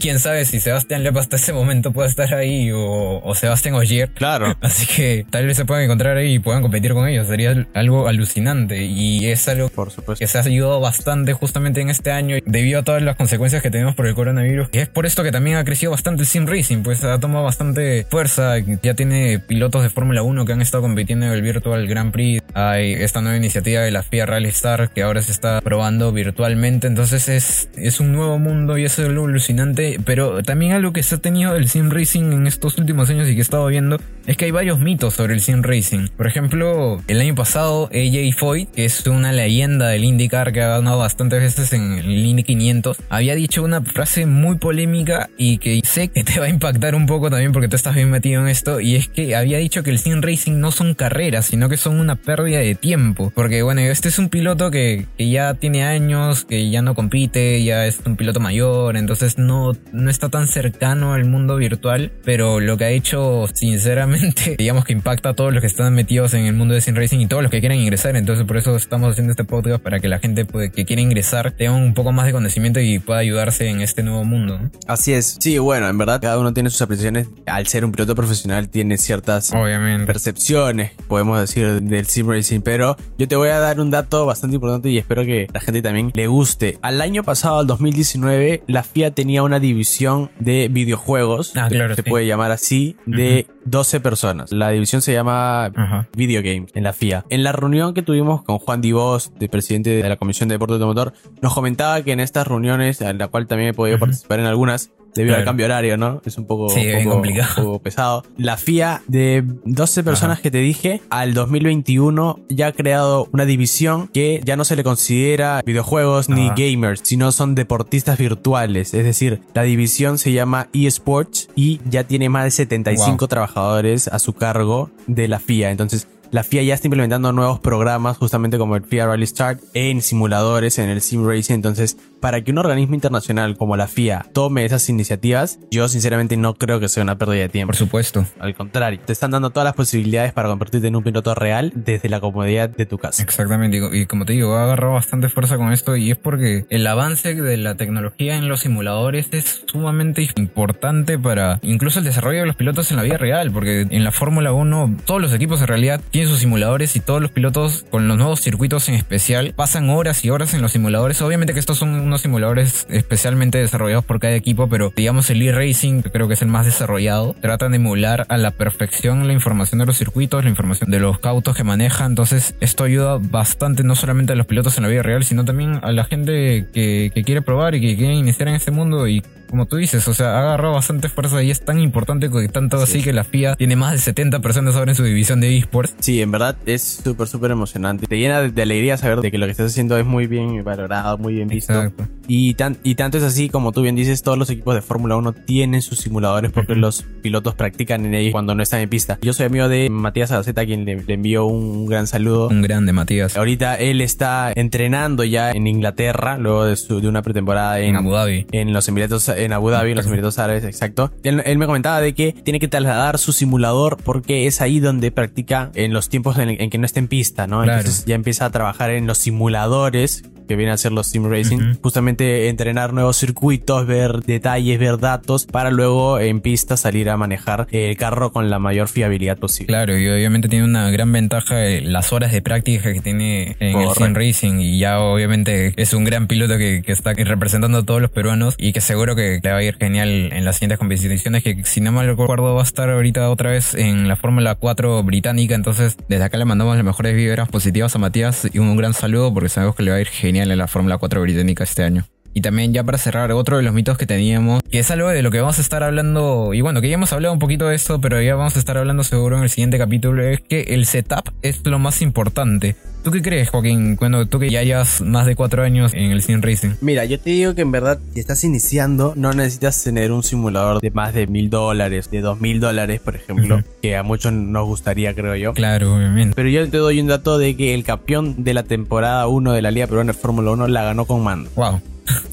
Quién 0.00 0.18
sabe 0.18 0.44
si 0.44 0.60
Sebastián 0.60 1.02
Lepp 1.02 1.16
hasta 1.18 1.36
ese 1.36 1.52
momento 1.52 1.92
puede 1.92 2.08
estar 2.08 2.32
ahí 2.34 2.70
o, 2.72 3.20
o 3.22 3.34
Sebastián 3.34 3.74
Ogier. 3.74 4.10
Claro. 4.10 4.56
Así 4.60 4.86
que 4.86 5.26
tal 5.28 5.46
vez 5.46 5.56
se 5.56 5.64
puedan 5.64 5.84
encontrar 5.84 6.16
ahí 6.16 6.34
y 6.34 6.38
puedan 6.38 6.62
competir 6.62 6.94
con 6.94 7.06
ellos. 7.06 7.26
Sería 7.26 7.66
algo 7.74 8.08
alucinante 8.08 8.84
y 8.84 9.26
es 9.28 9.46
algo 9.48 9.68
Por 9.68 9.90
supuesto. 9.90 10.18
que 10.18 10.26
se 10.26 10.38
ha 10.38 10.42
ayudado 10.42 10.80
bastante 10.80 11.32
justamente 11.32 11.80
en 11.80 11.90
este 11.90 12.12
año 12.12 12.36
debido 12.44 12.80
a 12.80 12.82
todas 12.82 13.02
las 13.02 13.16
consecuencias 13.16 13.62
que 13.62 13.70
tenemos 13.70 13.94
por 13.94 14.06
el 14.06 14.14
coronavirus. 14.14 14.68
Y 14.72 14.78
es 14.78 14.88
por 14.88 15.06
esto 15.06 15.22
que 15.22 15.32
también 15.32 15.56
ha 15.56 15.64
crecido 15.64 15.92
bastante 15.92 16.22
el 16.22 16.26
Sim 16.26 16.46
Racing, 16.46 16.82
pues 16.82 17.04
ha 17.04 17.18
tomado 17.20 17.44
bastante 17.44 18.06
fuerza. 18.08 18.58
Ya 18.82 18.94
tiene 18.94 19.38
pilotos 19.38 19.82
de 19.82 19.90
Fórmula 19.90 20.22
1 20.22 20.44
que 20.44 20.52
han 20.52 20.62
estado 20.62 20.82
compitiendo 20.82 21.26
en 21.26 21.32
el 21.32 21.42
Virtual 21.42 21.86
Grand 21.86 22.12
Prix. 22.12 22.42
Hay 22.54 22.92
esta 22.92 23.20
nueva 23.20 23.36
iniciativa 23.36 23.82
de 23.82 23.90
la 23.90 24.02
FIA 24.02 24.26
Rally 24.26 24.48
Star 24.48 24.90
que 24.90 25.02
ahora 25.02 25.22
se 25.22 25.32
está 25.32 25.60
probando 25.60 26.12
virtualmente. 26.12 26.86
Entonces 26.86 27.28
es, 27.28 27.68
es 27.76 27.98
un 27.98 28.12
nuevo 28.12 28.38
mundo 28.38 28.78
y 28.78 28.84
es 28.84 28.98
algo 29.00 29.26
alucinante. 29.26 29.98
Pero 30.04 30.42
también 30.42 30.72
algo 30.72 30.92
que 30.92 31.02
se 31.02 31.16
ha 31.16 31.18
tenido 31.18 31.56
el 31.56 31.68
Sim 31.68 31.90
Racing 31.90 32.32
en 32.32 32.46
estos 32.46 32.78
últimos 32.78 33.10
años 33.10 33.28
y 33.28 33.32
que 33.32 33.38
he 33.38 33.42
estado 33.42 33.66
viendo 33.66 33.98
es 34.26 34.36
que 34.36 34.46
hay 34.46 34.50
varios 34.52 34.78
mitos 34.78 35.14
sobre 35.14 35.34
el 35.34 35.40
Sim 35.40 35.62
Racing. 35.62 36.08
Por 36.16 36.26
ejemplo, 36.26 37.02
el 37.08 37.20
año 37.20 37.34
pasado 37.34 37.90
AJ 37.92 38.38
Foyt, 38.38 38.70
que 38.70 38.84
es 38.84 39.04
una 39.06 39.32
leyenda 39.32 39.88
del 39.88 40.04
IndyCar 40.04 40.52
que 40.52 40.62
ha 40.62 40.68
ganado 40.68 40.98
bastantes 40.98 41.40
veces 41.42 41.72
en 41.72 41.98
el 41.98 42.24
Indy 42.24 42.44
500, 42.44 42.98
había 43.10 43.34
dicho 43.34 43.62
una 43.62 43.82
frase 43.82 44.26
muy 44.26 44.56
polémica 44.56 45.28
y 45.36 45.58
que 45.58 45.80
sé 45.84 46.08
que 46.08 46.24
te 46.24 46.38
va 46.38 46.46
a 46.46 46.48
impactar 46.48 46.94
un 46.94 47.06
poco 47.06 47.30
también 47.30 47.52
porque 47.52 47.68
tú 47.68 47.76
estás 47.76 47.94
bien 47.94 48.10
metido 48.10 48.40
en 48.40 48.48
esto 48.48 48.80
y 48.80 48.96
es 48.96 49.08
que 49.08 49.34
había 49.36 49.58
dicho 49.58 49.82
que 49.82 49.90
el 49.90 49.98
Sim 49.98 50.22
Racing 50.22 50.58
no 50.58 50.70
son 50.70 50.94
carreras, 50.94 51.46
sino 51.46 51.68
que 51.68 51.76
son 51.76 52.00
una 52.00 52.16
pérdida 52.16 52.43
de 52.52 52.74
tiempo. 52.74 53.32
Porque 53.34 53.62
bueno, 53.62 53.80
este 53.80 54.08
es 54.08 54.18
un 54.18 54.28
piloto 54.28 54.70
que, 54.70 55.06
que 55.16 55.30
ya 55.30 55.54
tiene 55.54 55.84
años, 55.84 56.44
que 56.44 56.70
ya 56.70 56.82
no 56.82 56.94
compite, 56.94 57.62
ya 57.64 57.86
es 57.86 58.00
un 58.04 58.16
piloto 58.16 58.40
mayor, 58.40 58.96
entonces 58.96 59.38
no, 59.38 59.72
no 59.92 60.10
está 60.10 60.28
tan 60.28 60.48
cercano 60.48 61.14
al 61.14 61.24
mundo 61.24 61.56
virtual, 61.56 62.12
pero 62.24 62.60
lo 62.60 62.76
que 62.76 62.84
ha 62.84 62.90
hecho 62.90 63.46
sinceramente, 63.54 64.54
digamos 64.58 64.84
que 64.84 64.92
impacta 64.92 65.30
a 65.30 65.34
todos 65.34 65.52
los 65.52 65.60
que 65.60 65.66
están 65.66 65.94
metidos 65.94 66.34
en 66.34 66.46
el 66.46 66.54
mundo 66.54 66.74
de 66.74 66.80
Sim 66.80 66.94
Racing 66.94 67.20
y 67.20 67.26
todos 67.26 67.42
los 67.42 67.50
que 67.50 67.60
quieren 67.60 67.80
ingresar, 67.80 68.16
entonces 68.16 68.46
por 68.46 68.56
eso 68.56 68.76
estamos 68.76 69.12
haciendo 69.12 69.32
este 69.32 69.44
podcast 69.44 69.82
para 69.82 70.00
que 70.00 70.08
la 70.08 70.18
gente 70.18 70.46
que 70.74 70.84
quiere 70.84 71.02
ingresar 71.02 71.52
tenga 71.52 71.72
un 71.72 71.94
poco 71.94 72.12
más 72.12 72.26
de 72.26 72.32
conocimiento 72.32 72.80
y 72.80 72.98
pueda 72.98 73.20
ayudarse 73.20 73.68
en 73.68 73.80
este 73.80 74.02
nuevo 74.02 74.24
mundo. 74.24 74.58
Así 74.86 75.12
es. 75.12 75.36
Sí, 75.40 75.58
bueno, 75.58 75.88
en 75.88 75.98
verdad 75.98 76.20
cada 76.20 76.38
uno 76.38 76.52
tiene 76.52 76.70
sus 76.70 76.82
apreciaciones. 76.82 77.28
Al 77.46 77.66
ser 77.66 77.84
un 77.84 77.92
piloto 77.92 78.14
profesional 78.14 78.68
tiene 78.68 78.98
ciertas 78.98 79.52
Obviamente. 79.52 80.06
percepciones, 80.06 80.92
podemos 81.08 81.40
decir, 81.40 81.82
del 81.82 82.06
sim 82.06 82.26
racing, 82.34 82.60
pero 82.60 82.96
yo 83.18 83.28
te 83.28 83.36
voy 83.36 83.48
a 83.48 83.58
dar 83.58 83.80
un 83.80 83.90
dato 83.90 84.26
bastante 84.26 84.56
importante 84.56 84.90
y 84.90 84.98
espero 84.98 85.24
que 85.24 85.48
la 85.52 85.60
gente 85.60 85.82
también 85.82 86.10
le 86.14 86.26
guste. 86.26 86.78
Al 86.82 87.00
año 87.00 87.22
pasado, 87.24 87.58
al 87.60 87.66
2019, 87.66 88.62
la 88.66 88.82
FIA 88.82 89.12
tenía 89.12 89.42
una 89.42 89.60
división 89.60 90.30
de 90.38 90.68
videojuegos, 90.70 91.52
Ah, 91.56 91.68
claro, 91.68 91.94
se 91.94 92.02
sí. 92.02 92.10
puede 92.10 92.26
llamar 92.26 92.50
así, 92.50 92.96
de 93.06 93.46
12 93.64 94.00
personas. 94.00 94.52
La 94.52 94.70
división 94.70 95.02
se 95.02 95.12
llama. 95.12 95.70
Video 96.16 96.42
Games 96.42 96.70
en 96.74 96.84
la 96.84 96.92
FIA. 96.92 97.24
En 97.30 97.42
la 97.42 97.52
reunión 97.52 97.94
que 97.94 98.02
tuvimos 98.02 98.42
con 98.42 98.58
Juan 98.58 98.80
Divos, 98.80 99.32
de 99.38 99.48
presidente 99.48 99.90
de 99.90 100.08
la 100.08 100.16
Comisión 100.16 100.48
de 100.48 100.54
Deporte 100.56 100.74
Automotor, 100.74 101.12
nos 101.40 101.54
comentaba 101.54 102.02
que 102.02 102.12
en 102.12 102.20
estas 102.20 102.46
reuniones, 102.46 103.00
en 103.00 103.18
la 103.18 103.28
cual 103.28 103.46
también 103.46 103.70
he 103.70 103.74
podido 103.74 103.98
participar 103.98 104.40
en 104.40 104.46
algunas, 104.46 104.90
debido 105.14 105.36
al 105.36 105.44
cambio 105.44 105.66
horario, 105.66 105.96
¿no? 105.96 106.20
Es 106.24 106.36
un 106.38 106.46
poco, 106.46 106.68
Sí, 106.70 106.80
un 106.80 106.86
bien 106.86 107.08
complicado. 107.08 107.54
un 107.62 107.64
poco 107.66 107.82
pesado. 107.82 108.24
La 108.36 108.56
FIA 108.56 109.02
de 109.06 109.44
12 109.64 110.02
personas 110.04 110.40
que 110.40 110.50
te 110.50 110.58
dije, 110.58 111.00
al 111.10 111.34
2021 111.34 112.40
ya 112.48 112.68
ha 112.68 112.72
creado 112.72 113.28
una 113.32 113.44
división 113.44 114.08
que 114.08 114.40
ya 114.44 114.56
no 114.56 114.64
se 114.64 114.76
le 114.76 114.84
considera 114.84 115.62
videojuegos 115.64 116.28
ni 116.28 116.50
gamers, 116.56 117.00
sino 117.04 117.32
son 117.32 117.54
deportistas 117.54 118.18
virtuales. 118.18 118.94
Es 118.94 119.04
decir, 119.04 119.40
la 119.54 119.62
división 119.62 120.18
se 120.18 120.32
llama 120.32 120.68
eSports 120.72 121.48
y 121.54 121.80
ya 121.88 122.04
tiene 122.04 122.28
más 122.28 122.44
de 122.44 122.50
75 122.50 123.24
Wow. 123.24 123.28
trabajadores 123.28 124.08
a 124.08 124.18
su 124.18 124.32
cargo 124.32 124.90
de 125.06 125.28
la 125.28 125.38
FIA. 125.38 125.70
Entonces, 125.70 126.08
la 126.30 126.42
FIA 126.42 126.62
ya 126.64 126.74
está 126.74 126.88
implementando 126.88 127.32
nuevos 127.32 127.60
programas, 127.60 128.16
justamente 128.16 128.58
como 128.58 128.74
el 128.76 128.82
FIA 128.84 129.06
Rally 129.06 129.26
Start, 129.26 129.60
en 129.72 130.02
simuladores, 130.02 130.78
en 130.78 130.88
el 130.90 131.00
Sim 131.00 131.24
Racing. 131.26 131.54
Entonces, 131.54 131.96
para 132.24 132.40
que 132.40 132.52
un 132.52 132.56
organismo 132.56 132.94
internacional 132.94 133.54
como 133.54 133.76
la 133.76 133.86
FIA 133.86 134.24
tome 134.32 134.64
esas 134.64 134.88
iniciativas, 134.88 135.58
yo 135.70 135.88
sinceramente 135.88 136.38
no 136.38 136.54
creo 136.54 136.80
que 136.80 136.88
sea 136.88 137.02
una 137.02 137.18
pérdida 137.18 137.42
de 137.42 137.48
tiempo. 137.50 137.72
Por 137.72 137.76
supuesto. 137.76 138.24
Al 138.40 138.54
contrario, 138.54 138.98
te 139.04 139.12
están 139.12 139.32
dando 139.32 139.50
todas 139.50 139.66
las 139.66 139.74
posibilidades 139.74 140.32
para 140.32 140.48
convertirte 140.48 140.86
en 140.86 140.96
un 140.96 141.02
piloto 141.02 141.34
real 141.34 141.70
desde 141.74 142.08
la 142.08 142.20
comodidad 142.20 142.70
de 142.70 142.86
tu 142.86 142.96
casa. 142.96 143.22
Exactamente, 143.22 143.78
y 143.92 144.06
como 144.06 144.24
te 144.24 144.32
digo, 144.32 144.56
ha 144.56 144.64
agarrado 144.64 144.94
bastante 144.94 145.28
fuerza 145.28 145.58
con 145.58 145.70
esto 145.70 145.96
y 145.96 146.12
es 146.12 146.16
porque 146.16 146.64
el 146.70 146.86
avance 146.86 147.34
de 147.34 147.56
la 147.58 147.74
tecnología 147.74 148.38
en 148.38 148.48
los 148.48 148.60
simuladores 148.60 149.28
es 149.32 149.62
sumamente 149.66 150.26
importante 150.36 151.18
para 151.18 151.58
incluso 151.60 151.98
el 151.98 152.06
desarrollo 152.06 152.40
de 152.40 152.46
los 152.46 152.56
pilotos 152.56 152.90
en 152.90 152.96
la 152.96 153.02
vida 153.02 153.18
real, 153.18 153.50
porque 153.50 153.82
en 153.82 154.02
la 154.02 154.12
Fórmula 154.12 154.50
1 154.54 154.96
todos 155.04 155.20
los 155.20 155.34
equipos 155.34 155.60
en 155.60 155.66
realidad 155.66 156.00
tienen 156.10 156.30
sus 156.30 156.40
simuladores 156.40 156.96
y 156.96 157.00
todos 157.00 157.20
los 157.20 157.32
pilotos 157.32 157.84
con 157.90 158.08
los 158.08 158.16
nuevos 158.16 158.40
circuitos 158.40 158.88
en 158.88 158.94
especial 158.94 159.52
pasan 159.54 159.90
horas 159.90 160.24
y 160.24 160.30
horas 160.30 160.54
en 160.54 160.62
los 160.62 160.72
simuladores. 160.72 161.20
Obviamente 161.20 161.52
que 161.52 161.60
estos 161.60 161.76
son 161.76 161.90
unos 161.90 162.13
simuladores 162.20 162.86
especialmente 162.88 163.58
desarrollados 163.58 164.04
por 164.04 164.20
cada 164.20 164.34
equipo, 164.34 164.68
pero 164.68 164.92
digamos 164.94 165.30
el 165.30 165.42
e-racing 165.42 166.02
creo 166.02 166.28
que 166.28 166.34
es 166.34 166.42
el 166.42 166.48
más 166.48 166.66
desarrollado, 166.66 167.34
tratan 167.40 167.72
de 167.72 167.76
emular 167.76 168.26
a 168.28 168.36
la 168.36 168.50
perfección 168.50 169.26
la 169.26 169.32
información 169.32 169.78
de 169.78 169.86
los 169.86 169.98
circuitos, 169.98 170.44
la 170.44 170.50
información 170.50 170.90
de 170.90 171.00
los 171.00 171.18
cautos 171.18 171.56
que 171.56 171.64
maneja, 171.64 172.04
entonces 172.06 172.54
esto 172.60 172.84
ayuda 172.84 173.18
bastante 173.20 173.84
no 173.84 173.96
solamente 173.96 174.32
a 174.32 174.36
los 174.36 174.46
pilotos 174.46 174.76
en 174.76 174.84
la 174.84 174.88
vida 174.88 175.02
real, 175.02 175.24
sino 175.24 175.44
también 175.44 175.80
a 175.82 175.92
la 175.92 176.04
gente 176.04 176.66
que, 176.72 177.10
que 177.14 177.24
quiere 177.24 177.42
probar 177.42 177.74
y 177.74 177.80
que 177.80 177.96
quiere 177.96 178.14
iniciar 178.14 178.48
en 178.48 178.54
este 178.54 178.70
mundo 178.70 179.06
y 179.08 179.22
como 179.54 179.66
tú 179.66 179.76
dices, 179.76 180.08
o 180.08 180.14
sea, 180.14 180.36
ha 180.36 180.40
agarrado 180.40 180.74
bastante 180.74 181.08
fuerza 181.08 181.40
y 181.40 181.52
es 181.52 181.60
tan 181.60 181.78
importante 181.78 182.28
que 182.28 182.48
tanto 182.48 182.78
así 182.78 183.02
que 183.02 183.12
la 183.12 183.22
FIA 183.22 183.54
tiene 183.54 183.76
más 183.76 183.92
de 183.92 183.98
70 183.98 184.40
personas 184.40 184.74
ahora 184.74 184.90
en 184.90 184.96
su 184.96 185.04
división 185.04 185.40
de 185.40 185.56
esports. 185.56 185.94
Sí, 186.00 186.20
en 186.20 186.32
verdad 186.32 186.56
es 186.66 186.82
súper, 187.04 187.28
súper 187.28 187.52
emocionante. 187.52 188.08
Te 188.08 188.18
llena 188.18 188.40
de, 188.40 188.62
alegría 188.62 188.96
saber 188.96 189.20
de 189.20 189.30
que 189.30 189.38
lo 189.38 189.46
que 189.46 189.52
estás 189.52 189.70
haciendo 189.70 189.96
es 189.96 190.04
muy 190.04 190.26
bien 190.26 190.64
valorado, 190.64 191.18
muy 191.18 191.34
bien 191.34 191.46
visto. 191.46 191.72
Exacto. 191.72 192.03
Y, 192.26 192.54
tan, 192.54 192.78
y 192.82 192.94
tanto 192.94 193.18
es 193.18 193.24
así, 193.24 193.48
como 193.48 193.72
tú 193.72 193.82
bien 193.82 193.96
dices, 193.96 194.22
todos 194.22 194.38
los 194.38 194.48
equipos 194.50 194.74
de 194.74 194.82
Fórmula 194.82 195.16
1 195.16 195.32
tienen 195.32 195.82
sus 195.82 195.98
simuladores 195.98 196.52
porque 196.52 196.74
los 196.74 197.02
pilotos 197.22 197.54
practican 197.54 198.06
en 198.06 198.14
ellos 198.14 198.32
cuando 198.32 198.54
no 198.54 198.62
están 198.62 198.80
en 198.80 198.88
pista. 198.88 199.18
Yo 199.22 199.32
soy 199.32 199.46
amigo 199.46 199.68
de 199.68 199.90
Matías 199.90 200.30
Araceta, 200.32 200.62
a 200.62 200.66
quien 200.66 200.84
le, 200.84 201.04
envío 201.08 201.44
un 201.44 201.86
gran 201.86 202.06
saludo. 202.06 202.48
Un 202.48 202.62
grande 202.62 202.92
Matías. 202.92 203.36
Ahorita 203.36 203.76
él 203.76 204.00
está 204.00 204.52
entrenando 204.54 205.24
ya 205.24 205.50
en 205.52 205.66
Inglaterra, 205.66 206.38
luego 206.38 206.64
de, 206.64 206.76
su, 206.76 207.00
de 207.00 207.08
una 207.08 207.22
pretemporada 207.22 207.80
en, 207.80 207.96
Abu 207.96 208.12
Dhabi. 208.12 208.46
En 208.52 208.72
los 208.72 208.88
Emiratos, 208.88 209.28
en 209.28 209.52
Abu 209.52 209.70
Dhabi, 209.70 209.90
en 209.90 209.96
los 209.96 210.06
Emiratos 210.06 210.38
Árabes, 210.38 210.64
exacto. 210.64 211.12
Él, 211.22 211.58
me 211.58 211.66
comentaba 211.66 212.00
de 212.00 212.14
que 212.14 212.32
tiene 212.32 212.60
que 212.60 212.68
trasladar 212.68 213.18
su 213.18 213.32
simulador 213.32 213.98
porque 214.02 214.46
es 214.46 214.60
ahí 214.60 214.80
donde 214.80 215.10
practica 215.10 215.70
en 215.74 215.92
los 215.92 216.08
tiempos 216.08 216.38
en, 216.38 216.70
que 216.70 216.78
no 216.78 216.86
está 216.86 217.00
en 217.00 217.08
pista, 217.08 217.46
¿no? 217.46 217.62
Entonces 217.62 218.04
ya 218.06 218.14
empieza 218.14 218.46
a 218.46 218.50
trabajar 218.50 218.90
en 218.90 219.06
los 219.06 219.18
simuladores 219.18 220.24
que 220.46 220.56
viene 220.56 220.72
a 220.72 220.76
ser 220.76 220.92
los 220.92 221.06
sim 221.06 221.24
racing, 221.24 221.74
justamente 221.82 222.48
entrenar 222.48 222.92
nuevos 222.92 223.16
circuitos, 223.16 223.86
ver 223.86 224.22
detalles, 224.22 224.78
ver 224.78 224.98
datos 224.98 225.46
para 225.46 225.70
luego 225.70 226.18
en 226.20 226.40
pista 226.40 226.76
salir 226.76 227.10
a 227.10 227.16
manejar 227.16 227.66
el 227.70 227.96
carro 227.96 228.32
con 228.32 228.50
la 228.50 228.58
mayor 228.58 228.88
fiabilidad 228.88 229.38
posible. 229.38 229.66
Claro, 229.66 229.96
y 229.98 230.08
obviamente 230.08 230.48
tiene 230.48 230.64
una 230.64 230.90
gran 230.90 231.12
ventaja 231.12 231.56
las 231.82 232.12
horas 232.12 232.32
de 232.32 232.42
práctica 232.42 232.92
que 232.92 233.00
tiene 233.00 233.56
en 233.60 233.78
el 233.78 233.90
sim 233.90 234.14
racing 234.14 234.60
y 234.60 234.78
ya 234.78 235.00
obviamente 235.00 235.72
es 235.76 235.92
un 235.94 236.04
gran 236.04 236.26
piloto 236.26 236.58
que, 236.58 236.82
está 236.94 237.12
representando 237.12 237.78
a 237.78 237.84
todos 237.84 238.00
los 238.00 238.10
peruanos 238.10 238.54
y 238.56 238.72
que 238.72 238.80
seguro 238.80 239.16
que 239.16 239.40
le 239.42 239.50
va 239.50 239.56
a 239.56 239.62
ir 239.62 239.76
genial 239.76 240.32
en 240.32 240.44
las 240.44 240.56
siguientes 240.56 240.78
competiciones 240.78 241.42
que 241.42 241.64
si 241.64 241.80
no 241.80 241.90
mal 241.90 242.06
recuerdo 242.06 242.54
va 242.54 242.60
a 242.60 242.64
estar 242.64 242.88
ahorita 242.88 243.28
otra 243.30 243.50
vez 243.50 243.74
en 243.74 244.06
la 244.06 244.14
Fórmula 244.14 244.54
4 244.54 245.02
británica, 245.02 245.56
entonces 245.56 245.96
desde 246.08 246.22
acá 246.22 246.38
le 246.38 246.44
mandamos 246.44 246.76
las 246.76 246.84
mejores 246.84 247.16
vibras 247.16 247.48
positivas 247.48 247.96
a 247.96 247.98
Matías 247.98 248.48
y 248.52 248.58
un 248.58 248.76
gran 248.76 248.94
saludo 248.94 249.34
porque 249.34 249.48
sabemos 249.48 249.74
que 249.74 249.82
le 249.82 249.90
va 249.90 249.96
a 249.96 250.00
ir 250.00 250.06
genial 250.06 250.33
en 250.42 250.58
la 250.58 250.66
Fórmula 250.68 250.98
4 250.98 251.20
británica 251.22 251.64
este 251.64 251.84
año. 251.84 252.06
Y 252.34 252.40
también 252.40 252.74
ya 252.74 252.82
para 252.82 252.98
cerrar, 252.98 253.30
otro 253.32 253.56
de 253.56 253.62
los 253.62 253.72
mitos 253.72 253.96
que 253.96 254.06
teníamos, 254.06 254.62
que 254.70 254.80
es 254.80 254.90
algo 254.90 255.08
de 255.08 255.22
lo 255.22 255.30
que 255.30 255.40
vamos 255.40 255.58
a 255.58 255.62
estar 255.62 255.84
hablando, 255.84 256.52
y 256.52 256.60
bueno, 256.60 256.80
que 256.80 256.88
ya 256.88 256.94
hemos 256.94 257.12
hablado 257.12 257.32
un 257.32 257.38
poquito 257.38 257.68
de 257.68 257.76
esto, 257.76 258.00
pero 258.00 258.20
ya 258.20 258.34
vamos 258.34 258.56
a 258.56 258.58
estar 258.58 258.76
hablando 258.76 259.04
seguro 259.04 259.36
en 259.36 259.44
el 259.44 259.50
siguiente 259.50 259.78
capítulo, 259.78 260.22
es 260.24 260.40
que 260.40 260.62
el 260.62 260.84
setup 260.84 261.30
es 261.42 261.64
lo 261.64 261.78
más 261.78 262.02
importante. 262.02 262.74
¿Tú 263.04 263.10
qué 263.10 263.20
crees, 263.20 263.50
Joaquín, 263.50 263.96
cuando 263.96 264.24
tú 264.24 264.38
que 264.38 264.48
ya 264.48 264.60
hayas 264.60 265.02
más 265.02 265.26
de 265.26 265.36
cuatro 265.36 265.62
años 265.62 265.92
en 265.92 266.10
el 266.10 266.22
sim 266.22 266.40
racing? 266.40 266.70
Mira, 266.80 267.04
yo 267.04 267.20
te 267.20 267.30
digo 267.30 267.54
que 267.54 267.60
en 267.60 267.70
verdad, 267.70 267.98
si 268.14 268.20
estás 268.20 268.42
iniciando, 268.44 269.12
no 269.14 269.34
necesitas 269.34 269.84
tener 269.84 270.10
un 270.10 270.22
simulador 270.22 270.80
de 270.80 270.90
más 270.90 271.12
de 271.12 271.26
mil 271.26 271.50
dólares, 271.50 272.10
de 272.10 272.22
dos 272.22 272.40
mil 272.40 272.60
dólares, 272.60 273.00
por 273.00 273.14
ejemplo, 273.14 273.62
que 273.82 273.94
a 273.94 274.02
muchos 274.02 274.32
nos 274.32 274.66
gustaría, 274.66 275.14
creo 275.14 275.36
yo. 275.36 275.52
Claro, 275.52 275.96
obviamente. 275.96 276.34
Pero 276.34 276.48
yo 276.48 276.66
te 276.70 276.78
doy 276.78 276.98
un 276.98 277.08
dato 277.08 277.36
de 277.36 277.54
que 277.56 277.74
el 277.74 277.84
campeón 277.84 278.42
de 278.42 278.54
la 278.54 278.62
temporada 278.62 279.28
1 279.28 279.52
de 279.52 279.60
la 279.60 279.70
Liga 279.70 279.86
Peruana 279.86 280.12
de 280.12 280.18
Fórmula 280.18 280.52
1 280.52 280.68
la 280.68 280.84
ganó 280.84 281.04
con 281.04 281.22
mando. 281.22 281.50
Wow. 281.56 281.82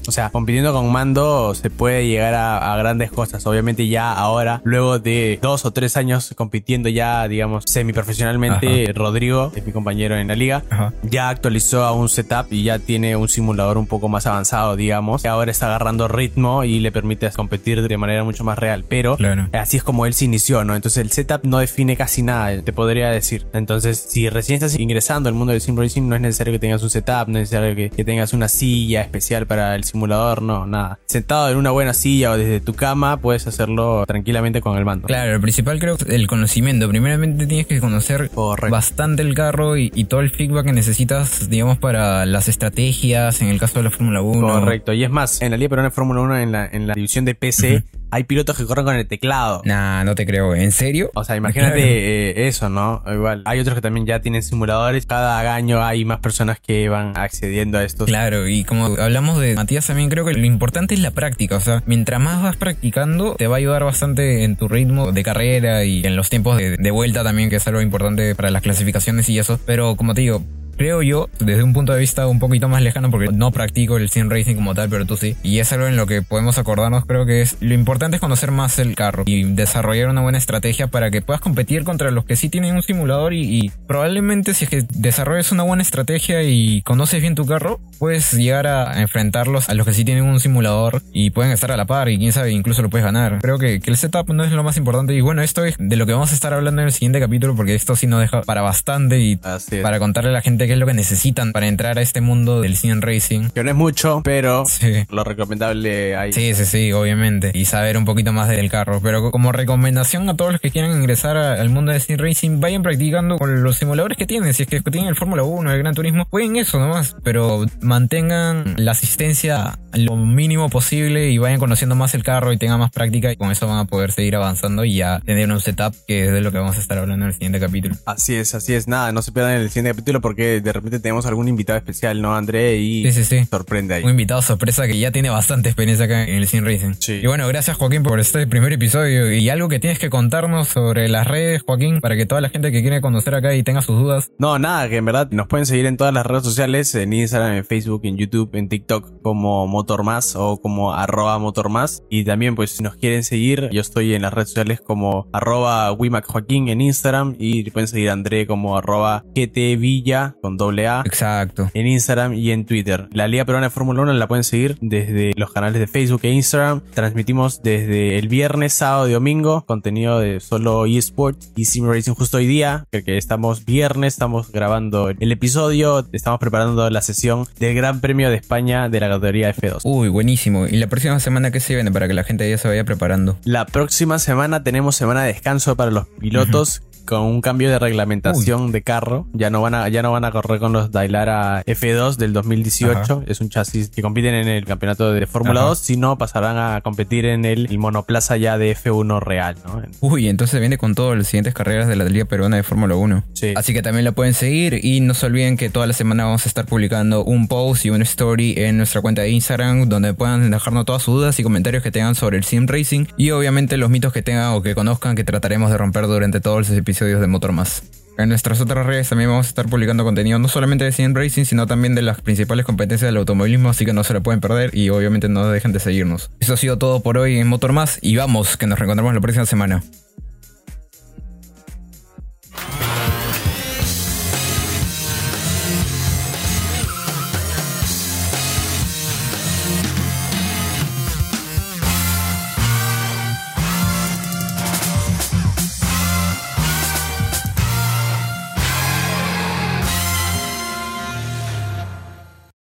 O 0.06 0.12
sea, 0.12 0.30
compitiendo 0.30 0.72
con 0.72 0.90
mando 0.90 1.54
se 1.54 1.70
puede 1.70 2.06
llegar 2.06 2.34
a, 2.34 2.76
grandes 2.76 3.10
cosas. 3.12 3.46
Obviamente 3.46 3.86
ya 3.88 4.12
ahora, 4.12 4.60
luego 4.64 4.98
de 4.98 5.38
dos 5.40 5.64
o 5.64 5.72
tres 5.72 5.96
años 5.96 6.34
compitiendo 6.36 6.88
ya, 6.88 7.28
digamos, 7.28 7.64
semiprofesionalmente, 7.66 8.92
Rodrigo, 8.94 9.52
es 9.54 9.64
mi 9.64 9.72
compañero 9.72 10.16
en 10.16 10.28
la 10.28 10.34
liga, 10.34 10.62
ya 11.02 11.28
actualizó 11.28 11.84
a 11.84 11.92
un 11.92 12.08
setup 12.08 12.46
y 12.50 12.64
ya 12.64 12.78
tiene 12.78 13.16
un 13.16 13.28
simulador 13.28 13.78
un 13.78 13.86
poco 13.86 14.08
más 14.08 14.26
avanzado, 14.26 14.76
digamos. 14.76 15.24
Ahora 15.24 15.50
está 15.50 15.66
agarrando 15.66 16.08
ritmo 16.08 16.64
y 16.64 16.80
le 16.80 16.92
permite 16.92 17.30
competir 17.30 17.86
de 17.86 17.96
manera 17.96 18.24
mucho 18.24 18.44
más 18.44 18.58
real. 18.58 18.84
Pero 18.88 19.16
así 19.52 19.76
es 19.76 19.84
como 19.84 20.06
él 20.06 20.14
se 20.14 20.24
inició, 20.24 20.64
¿no? 20.64 20.74
Entonces 20.74 21.02
el 21.02 21.10
setup 21.10 21.44
no 21.44 21.58
define 21.58 21.96
casi 21.96 22.22
nada, 22.22 22.60
te 22.62 22.72
podría 22.72 23.10
decir. 23.10 23.46
Entonces, 23.52 23.98
si 23.98 24.28
recién 24.28 24.56
estás 24.56 24.78
ingresando 24.78 25.28
al 25.28 25.34
mundo 25.34 25.52
del 25.52 25.60
sim 25.60 25.76
racing, 25.76 26.08
no 26.08 26.16
es 26.16 26.20
necesario 26.20 26.52
que 26.52 26.58
tengas 26.58 26.82
un 26.82 26.90
setup, 26.90 27.28
no 27.28 27.38
es 27.38 27.52
necesario 27.52 27.90
que 27.94 28.04
tengas 28.04 28.32
una 28.32 28.48
silla 28.48 29.02
especial 29.02 29.46
para 29.46 29.61
el 29.74 29.84
simulador, 29.84 30.42
no, 30.42 30.66
nada. 30.66 30.98
Sentado 31.06 31.50
en 31.50 31.56
una 31.56 31.70
buena 31.70 31.94
silla 31.94 32.32
o 32.32 32.36
desde 32.36 32.60
tu 32.60 32.74
cama, 32.74 33.16
puedes 33.18 33.46
hacerlo 33.46 34.04
tranquilamente 34.06 34.60
con 34.60 34.76
el 34.76 34.84
mando. 34.84 35.06
Claro, 35.06 35.34
el 35.34 35.40
principal 35.40 35.78
creo 35.78 35.96
que 35.96 36.14
el 36.14 36.26
conocimiento. 36.26 36.88
Primeramente 36.88 37.46
tienes 37.46 37.66
que 37.66 37.80
conocer 37.80 38.30
bastante 38.70 39.22
el 39.22 39.34
carro 39.34 39.76
y, 39.76 39.90
todo 40.04 40.20
el 40.20 40.30
feedback 40.30 40.66
que 40.66 40.72
necesitas, 40.72 41.48
digamos, 41.48 41.78
para 41.78 42.26
las 42.26 42.48
estrategias, 42.48 43.40
en 43.40 43.48
el 43.48 43.58
caso 43.58 43.78
de 43.78 43.84
la 43.84 43.90
Fórmula 43.90 44.20
1. 44.20 44.46
Correcto, 44.46 44.92
y 44.92 45.04
es 45.04 45.10
más, 45.10 45.40
en 45.40 45.52
la 45.52 45.56
Liga 45.56 45.70
Peruana 45.70 45.88
de 45.88 45.94
Fórmula 45.94 46.20
1, 46.22 46.38
en 46.38 46.52
la, 46.52 46.66
en 46.66 46.86
la 46.86 46.94
división 46.94 47.24
de 47.24 47.34
PC, 47.34 47.84
hay 48.12 48.24
pilotos 48.24 48.58
que 48.58 48.66
corren 48.66 48.84
con 48.84 48.94
el 48.94 49.06
teclado. 49.08 49.62
Nah, 49.64 50.04
no 50.04 50.14
te 50.14 50.26
creo. 50.26 50.54
¿En 50.54 50.70
serio? 50.70 51.10
O 51.14 51.24
sea, 51.24 51.34
imagínate 51.34 51.80
eh, 52.30 52.46
eso, 52.46 52.68
¿no? 52.68 53.02
Igual. 53.10 53.42
Hay 53.46 53.58
otros 53.58 53.74
que 53.74 53.80
también 53.80 54.04
ya 54.04 54.20
tienen 54.20 54.42
simuladores. 54.42 55.06
Cada 55.06 55.54
año 55.54 55.82
hay 55.82 56.04
más 56.04 56.20
personas 56.20 56.60
que 56.60 56.90
van 56.90 57.16
accediendo 57.16 57.78
a 57.78 57.84
estos. 57.84 58.06
Claro, 58.06 58.46
y 58.46 58.64
como 58.64 58.96
hablamos 59.00 59.40
de 59.40 59.54
Matías 59.54 59.86
también, 59.86 60.10
creo 60.10 60.26
que 60.26 60.34
lo 60.34 60.44
importante 60.44 60.92
es 60.92 61.00
la 61.00 61.12
práctica. 61.12 61.56
O 61.56 61.60
sea, 61.60 61.82
mientras 61.86 62.20
más 62.20 62.42
vas 62.42 62.56
practicando, 62.56 63.34
te 63.36 63.46
va 63.46 63.56
a 63.56 63.58
ayudar 63.58 63.82
bastante 63.82 64.44
en 64.44 64.56
tu 64.56 64.68
ritmo 64.68 65.10
de 65.12 65.22
carrera 65.22 65.84
y 65.84 66.04
en 66.04 66.14
los 66.14 66.28
tiempos 66.28 66.58
de, 66.58 66.76
de 66.76 66.90
vuelta 66.90 67.24
también, 67.24 67.48
que 67.48 67.56
es 67.56 67.66
algo 67.66 67.80
importante 67.80 68.34
para 68.34 68.50
las 68.50 68.60
clasificaciones 68.60 69.26
y 69.30 69.38
eso. 69.38 69.58
Pero 69.64 69.96
como 69.96 70.12
te 70.12 70.20
digo, 70.20 70.42
creo 70.76 71.02
yo, 71.02 71.28
desde 71.38 71.62
un 71.62 71.72
punto 71.72 71.92
de 71.92 72.00
vista 72.00 72.26
un 72.26 72.38
poquito 72.38 72.68
más 72.68 72.82
lejano, 72.82 73.10
porque 73.10 73.28
no 73.32 73.50
practico 73.52 73.96
el 73.96 74.08
sim 74.10 74.28
racing 74.28 74.54
como 74.54 74.74
tal, 74.74 74.88
pero 74.88 75.06
tú 75.06 75.16
sí. 75.16 75.36
Y 75.42 75.58
es 75.58 75.72
algo 75.72 75.86
en 75.86 75.96
lo 75.96 76.06
que 76.06 76.22
podemos 76.22 76.58
acordarnos, 76.58 77.04
creo 77.06 77.26
que 77.26 77.42
es 77.42 77.56
lo 77.60 77.74
importante 77.74 78.16
es 78.16 78.20
conocer 78.20 78.50
más 78.50 78.78
el 78.78 78.94
carro 78.94 79.24
y 79.26 79.44
desarrollar 79.44 80.08
una 80.08 80.20
buena 80.20 80.38
estrategia 80.38 80.88
para 80.88 81.10
que 81.10 81.22
puedas 81.22 81.40
competir 81.40 81.84
contra 81.84 82.10
los 82.10 82.24
que 82.24 82.36
sí 82.36 82.48
tienen 82.48 82.74
un 82.74 82.82
simulador 82.82 83.32
y, 83.32 83.70
probablemente 83.86 84.54
si 84.54 84.64
es 84.64 84.70
que 84.70 84.84
desarrolles 84.90 85.52
una 85.52 85.62
buena 85.62 85.82
estrategia 85.82 86.42
y 86.42 86.82
conoces 86.82 87.20
bien 87.20 87.34
tu 87.34 87.46
carro, 87.46 87.80
puedes 87.98 88.32
llegar 88.32 88.66
a 88.66 89.00
enfrentarlos 89.00 89.68
a 89.68 89.74
los 89.74 89.86
que 89.86 89.94
sí 89.94 90.04
tienen 90.04 90.24
un 90.24 90.40
simulador 90.40 91.02
y 91.12 91.30
pueden 91.30 91.52
estar 91.52 91.72
a 91.72 91.76
la 91.76 91.84
par 91.84 92.08
y 92.08 92.18
quién 92.18 92.32
sabe, 92.32 92.52
incluso 92.52 92.82
lo 92.82 92.90
puedes 92.90 93.04
ganar. 93.04 93.38
Creo 93.40 93.58
que, 93.58 93.80
que 93.80 93.90
el 93.90 93.96
setup 93.96 94.30
no 94.30 94.44
es 94.44 94.52
lo 94.52 94.62
más 94.62 94.76
importante 94.76 95.14
y 95.14 95.20
bueno, 95.20 95.42
esto 95.42 95.64
es 95.64 95.76
de 95.78 95.96
lo 95.96 96.06
que 96.06 96.12
vamos 96.12 96.32
a 96.32 96.34
estar 96.34 96.52
hablando 96.52 96.82
en 96.82 96.88
el 96.88 96.92
siguiente 96.92 97.20
capítulo 97.20 97.54
porque 97.54 97.74
esto 97.74 97.96
sí 97.96 98.06
nos 98.06 98.20
deja 98.20 98.42
para 98.42 98.62
bastante 98.62 99.20
y 99.20 99.36
para 99.36 99.98
contarle 99.98 100.30
a 100.30 100.32
la 100.32 100.42
gente 100.42 100.61
qué 100.66 100.74
es 100.74 100.78
lo 100.78 100.86
que 100.86 100.94
necesitan 100.94 101.52
para 101.52 101.66
entrar 101.66 101.98
a 101.98 102.02
este 102.02 102.20
mundo 102.20 102.60
del 102.60 102.76
sim 102.76 103.00
racing. 103.00 103.50
Que 103.50 103.62
no 103.64 103.70
es 103.70 103.76
mucho, 103.76 104.20
pero 104.24 104.64
lo 105.10 105.24
recomendable 105.24 106.16
ahí. 106.16 106.32
Sí, 106.32 106.54
sí, 106.54 106.64
sí, 106.64 106.92
obviamente. 106.92 107.50
Y 107.54 107.64
saber 107.64 107.96
un 107.96 108.04
poquito 108.04 108.32
más 108.32 108.48
del 108.48 108.70
carro. 108.70 109.00
Pero 109.02 109.30
como 109.30 109.52
recomendación 109.52 110.28
a 110.28 110.36
todos 110.36 110.52
los 110.52 110.60
que 110.60 110.70
quieran 110.70 110.92
ingresar 110.92 111.36
al 111.36 111.68
mundo 111.70 111.92
del 111.92 112.00
sim 112.00 112.16
racing, 112.18 112.60
vayan 112.60 112.82
practicando 112.82 113.38
con 113.38 113.62
los 113.62 113.76
simuladores 113.76 114.18
que 114.18 114.26
tienen. 114.26 114.52
Si 114.54 114.62
es 114.62 114.68
que 114.68 114.80
tienen 114.80 115.08
el 115.08 115.16
Fórmula 115.16 115.42
1, 115.42 115.72
el 115.72 115.78
Gran 115.78 115.94
Turismo, 115.94 116.26
jueguen 116.30 116.56
eso 116.56 116.78
nomás. 116.78 117.16
Pero 117.22 117.64
mantengan 117.80 118.74
la 118.76 118.92
asistencia 118.92 119.78
lo 119.94 120.16
mínimo 120.16 120.70
posible 120.70 121.30
y 121.30 121.38
vayan 121.38 121.58
conociendo 121.58 121.94
más 121.94 122.14
el 122.14 122.22
carro 122.22 122.52
y 122.52 122.56
tengan 122.56 122.78
más 122.78 122.90
práctica 122.90 123.30
y 123.30 123.36
con 123.36 123.50
eso 123.50 123.66
van 123.66 123.78
a 123.78 123.84
poder 123.84 124.12
seguir 124.12 124.36
avanzando 124.36 124.84
y 124.84 124.96
ya 124.96 125.20
tener 125.20 125.50
un 125.50 125.60
setup 125.60 125.94
que 126.06 126.26
es 126.26 126.32
de 126.32 126.40
lo 126.40 126.50
que 126.50 126.58
vamos 126.58 126.76
a 126.76 126.80
estar 126.80 126.98
hablando 126.98 127.24
en 127.24 127.30
el 127.30 127.34
siguiente 127.34 127.60
capítulo. 127.60 127.94
Así 128.06 128.34
es, 128.34 128.54
así 128.54 128.74
es. 128.74 128.88
Nada, 128.88 129.12
no 129.12 129.22
se 129.22 129.32
pierdan 129.32 129.54
el 129.54 129.68
siguiente 129.68 129.90
capítulo 129.90 130.20
porque 130.20 130.51
de 130.60 130.72
repente 130.72 131.00
tenemos 131.00 131.26
algún 131.26 131.48
invitado 131.48 131.78
especial, 131.78 132.20
¿no, 132.20 132.34
André? 132.34 132.76
Y 132.78 133.04
sí, 133.04 133.12
sí, 133.12 133.24
sí. 133.24 133.44
sorprende 133.46 133.94
ahí. 133.94 134.04
Un 134.04 134.10
invitado 134.10 134.42
sorpresa 134.42 134.86
que 134.86 134.98
ya 134.98 135.10
tiene 135.10 135.30
bastante 135.30 135.68
experiencia 135.68 136.06
acá 136.06 136.24
en 136.24 136.36
el 136.36 136.46
Sim 136.46 136.64
Racing. 136.64 136.94
Sí. 136.98 137.20
Y 137.22 137.26
bueno, 137.26 137.46
gracias 137.48 137.76
Joaquín 137.76 138.02
por 138.02 138.20
este 138.20 138.46
primer 138.46 138.72
episodio 138.72 139.32
y 139.32 139.48
algo 139.48 139.68
que 139.68 139.78
tienes 139.78 139.98
que 139.98 140.10
contarnos 140.10 140.68
sobre 140.68 141.08
las 141.08 141.26
redes, 141.26 141.62
Joaquín, 141.62 142.00
para 142.00 142.16
que 142.16 142.26
toda 142.26 142.40
la 142.40 142.48
gente 142.48 142.72
que 142.72 142.82
quiere 142.82 143.00
conocer 143.00 143.34
acá 143.34 143.54
y 143.54 143.62
tenga 143.62 143.82
sus 143.82 143.98
dudas. 143.98 144.30
No, 144.38 144.58
nada, 144.58 144.88
que 144.88 144.96
en 144.96 145.04
verdad 145.04 145.30
nos 145.30 145.46
pueden 145.46 145.66
seguir 145.66 145.86
en 145.86 145.96
todas 145.96 146.12
las 146.12 146.26
redes 146.26 146.44
sociales, 146.44 146.94
en 146.94 147.12
Instagram, 147.12 147.54
en 147.54 147.64
Facebook, 147.64 148.02
en 148.04 148.16
YouTube, 148.16 148.50
en 148.54 148.68
TikTok 148.68 149.22
como 149.22 149.66
Motormas 149.66 150.36
o 150.36 150.60
como 150.60 150.94
arroba 150.94 151.38
Motormas. 151.38 152.02
Y 152.10 152.24
también 152.24 152.54
pues 152.54 152.72
si 152.72 152.82
nos 152.82 152.96
quieren 152.96 153.24
seguir, 153.24 153.68
yo 153.72 153.80
estoy 153.80 154.14
en 154.14 154.22
las 154.22 154.32
redes 154.32 154.48
sociales 154.48 154.80
como 154.80 155.28
arroba 155.32 155.94
Joaquín 156.26 156.68
en 156.68 156.80
Instagram 156.80 157.36
y 157.38 157.70
pueden 157.70 157.88
seguir 157.88 158.10
a 158.10 158.12
André 158.12 158.46
como 158.46 158.76
arroba 158.76 159.24
Villa 159.34 160.36
con 160.42 160.58
doble 160.58 160.88
A. 160.88 161.02
Exacto. 161.06 161.70
En 161.72 161.86
Instagram 161.86 162.34
y 162.34 162.50
en 162.50 162.66
Twitter. 162.66 163.08
La 163.12 163.28
Liga 163.28 163.46
Peruana 163.46 163.68
de 163.68 163.70
Fórmula 163.70 164.02
1 164.02 164.12
la 164.12 164.28
pueden 164.28 164.44
seguir 164.44 164.76
desde 164.80 165.32
los 165.36 165.52
canales 165.52 165.80
de 165.80 165.86
Facebook 165.86 166.20
e 166.24 166.30
Instagram. 166.30 166.82
Transmitimos 166.92 167.62
desde 167.62 168.18
el 168.18 168.28
viernes, 168.28 168.74
sábado 168.74 169.08
y 169.08 169.12
domingo 169.12 169.64
contenido 169.64 170.18
de 170.18 170.40
solo 170.40 170.84
eSport 170.86 171.38
y 171.56 171.64
Sim 171.64 171.88
Racing 171.88 172.14
justo 172.14 172.38
hoy 172.38 172.46
día, 172.46 172.86
que 172.90 173.16
estamos 173.16 173.64
viernes, 173.64 174.14
estamos 174.14 174.50
grabando 174.50 175.10
el 175.10 175.32
episodio, 175.32 176.06
estamos 176.12 176.40
preparando 176.40 176.90
la 176.90 177.00
sesión 177.00 177.46
del 177.58 177.74
Gran 177.74 178.00
Premio 178.00 178.28
de 178.28 178.36
España 178.36 178.88
de 178.88 179.00
la 179.00 179.08
categoría 179.08 179.54
F2. 179.54 179.80
Uy, 179.84 180.08
buenísimo. 180.08 180.66
¿Y 180.66 180.76
la 180.76 180.88
próxima 180.88 181.20
semana 181.20 181.52
qué 181.52 181.60
se 181.60 181.74
viene 181.74 181.92
para 181.92 182.08
que 182.08 182.14
la 182.14 182.24
gente 182.24 182.48
ya 182.50 182.58
se 182.58 182.66
vaya 182.66 182.84
preparando? 182.84 183.38
La 183.44 183.64
próxima 183.66 184.18
semana 184.18 184.64
tenemos 184.64 184.96
semana 184.96 185.22
de 185.22 185.32
descanso 185.32 185.76
para 185.76 185.90
los 185.90 186.08
pilotos 186.08 186.82
con 187.04 187.22
un 187.22 187.40
cambio 187.40 187.70
de 187.70 187.78
reglamentación 187.78 188.72
de 188.72 188.82
carro. 188.82 189.26
Ya 189.32 189.50
no 189.50 189.62
van 189.62 189.74
a, 189.74 189.88
ya 189.88 190.02
no 190.02 190.12
van 190.12 190.24
a 190.24 190.30
correr 190.30 190.60
con 190.60 190.72
los 190.72 190.90
Dailara 190.90 191.64
F2 191.64 192.16
del 192.16 192.32
2018. 192.32 193.24
Es 193.26 193.40
un 193.40 193.48
chasis 193.48 193.90
que 193.90 194.02
compiten 194.02 194.34
en 194.34 194.48
el 194.48 194.64
campeonato 194.64 195.12
de 195.12 195.26
Fórmula 195.26 195.62
2, 195.62 195.78
sino 195.78 196.18
pasarán 196.18 196.56
a 196.58 196.80
competir 196.80 197.26
en 197.26 197.44
el, 197.44 197.68
monoplaza 197.78 198.36
ya 198.36 198.58
de 198.58 198.76
F1 198.76 199.20
real, 199.20 199.56
¿no? 199.64 199.82
Uy, 200.00 200.28
entonces 200.28 200.60
viene 200.60 200.78
con 200.78 200.94
todas 200.94 201.18
las 201.18 201.26
siguientes 201.26 201.54
carreras 201.54 201.88
de 201.88 201.96
la 201.96 202.04
Liga 202.04 202.24
Peruana 202.26 202.56
de 202.56 202.62
Fórmula 202.62 202.94
1. 202.94 203.24
Sí. 203.32 203.54
Así 203.56 203.72
que 203.72 203.82
también 203.82 204.04
la 204.04 204.12
pueden 204.12 204.34
seguir 204.34 204.80
y 204.84 205.00
no 205.00 205.14
se 205.14 205.26
olviden 205.26 205.56
que 205.56 205.68
toda 205.68 205.86
la 205.86 205.92
semana 205.92 206.24
vamos 206.24 206.46
a 206.46 206.48
estar 206.48 206.66
publicando 206.66 207.24
un 207.24 207.48
post 207.48 207.84
y 207.86 207.90
una 207.90 208.04
story 208.04 208.54
en 208.56 208.76
nuestra 208.76 209.00
cuenta 209.00 209.22
de 209.22 209.30
Instagram 209.30 209.88
donde 209.88 210.14
puedan 210.14 210.50
dejarnos 210.50 210.84
todas 210.84 211.02
sus 211.02 211.14
dudas 211.14 211.38
y 211.40 211.42
comentarios 211.42 211.82
que 211.82 211.90
tengan 211.90 212.14
sobre 212.14 212.36
el 212.36 212.44
Sim 212.44 212.66
Racing 212.66 213.06
y 213.16 213.30
obviamente 213.30 213.76
los 213.76 213.90
mitos 213.90 214.12
que 214.12 214.22
tengan 214.22 214.52
o 214.52 214.62
que 214.62 214.74
conozcan 214.74 215.16
que 215.16 215.24
trataremos 215.24 215.70
de 215.70 215.78
romper 215.78 216.06
durante 216.06 216.40
todos 216.40 216.68
los 216.68 216.70
episodios 216.70 216.91
de 217.00 217.26
Motor 217.26 217.52
Más. 217.52 217.82
En 218.18 218.28
nuestras 218.28 218.60
otras 218.60 218.84
redes 218.84 219.08
también 219.08 219.30
vamos 219.30 219.46
a 219.46 219.48
estar 219.48 219.66
publicando 219.68 220.04
contenido 220.04 220.38
no 220.38 220.46
solamente 220.46 220.84
de 220.84 220.92
Sim 220.92 221.14
Racing, 221.14 221.44
sino 221.44 221.66
también 221.66 221.94
de 221.94 222.02
las 222.02 222.20
principales 222.20 222.66
competencias 222.66 223.08
del 223.08 223.16
automovilismo, 223.16 223.70
así 223.70 223.86
que 223.86 223.94
no 223.94 224.04
se 224.04 224.12
lo 224.12 224.22
pueden 224.22 224.40
perder 224.40 224.76
y 224.76 224.90
obviamente 224.90 225.28
no 225.28 225.48
dejen 225.48 225.72
de 225.72 225.80
seguirnos. 225.80 226.30
Eso 226.38 226.52
ha 226.52 226.56
sido 226.58 226.76
todo 226.76 227.00
por 227.00 227.16
hoy 227.16 227.38
en 227.38 227.48
Motor 227.48 227.72
Más 227.72 227.98
y 228.02 228.16
vamos, 228.16 228.58
que 228.58 228.66
nos 228.66 228.78
reencontramos 228.78 229.14
la 229.14 229.20
próxima 229.20 229.46
semana. 229.46 229.82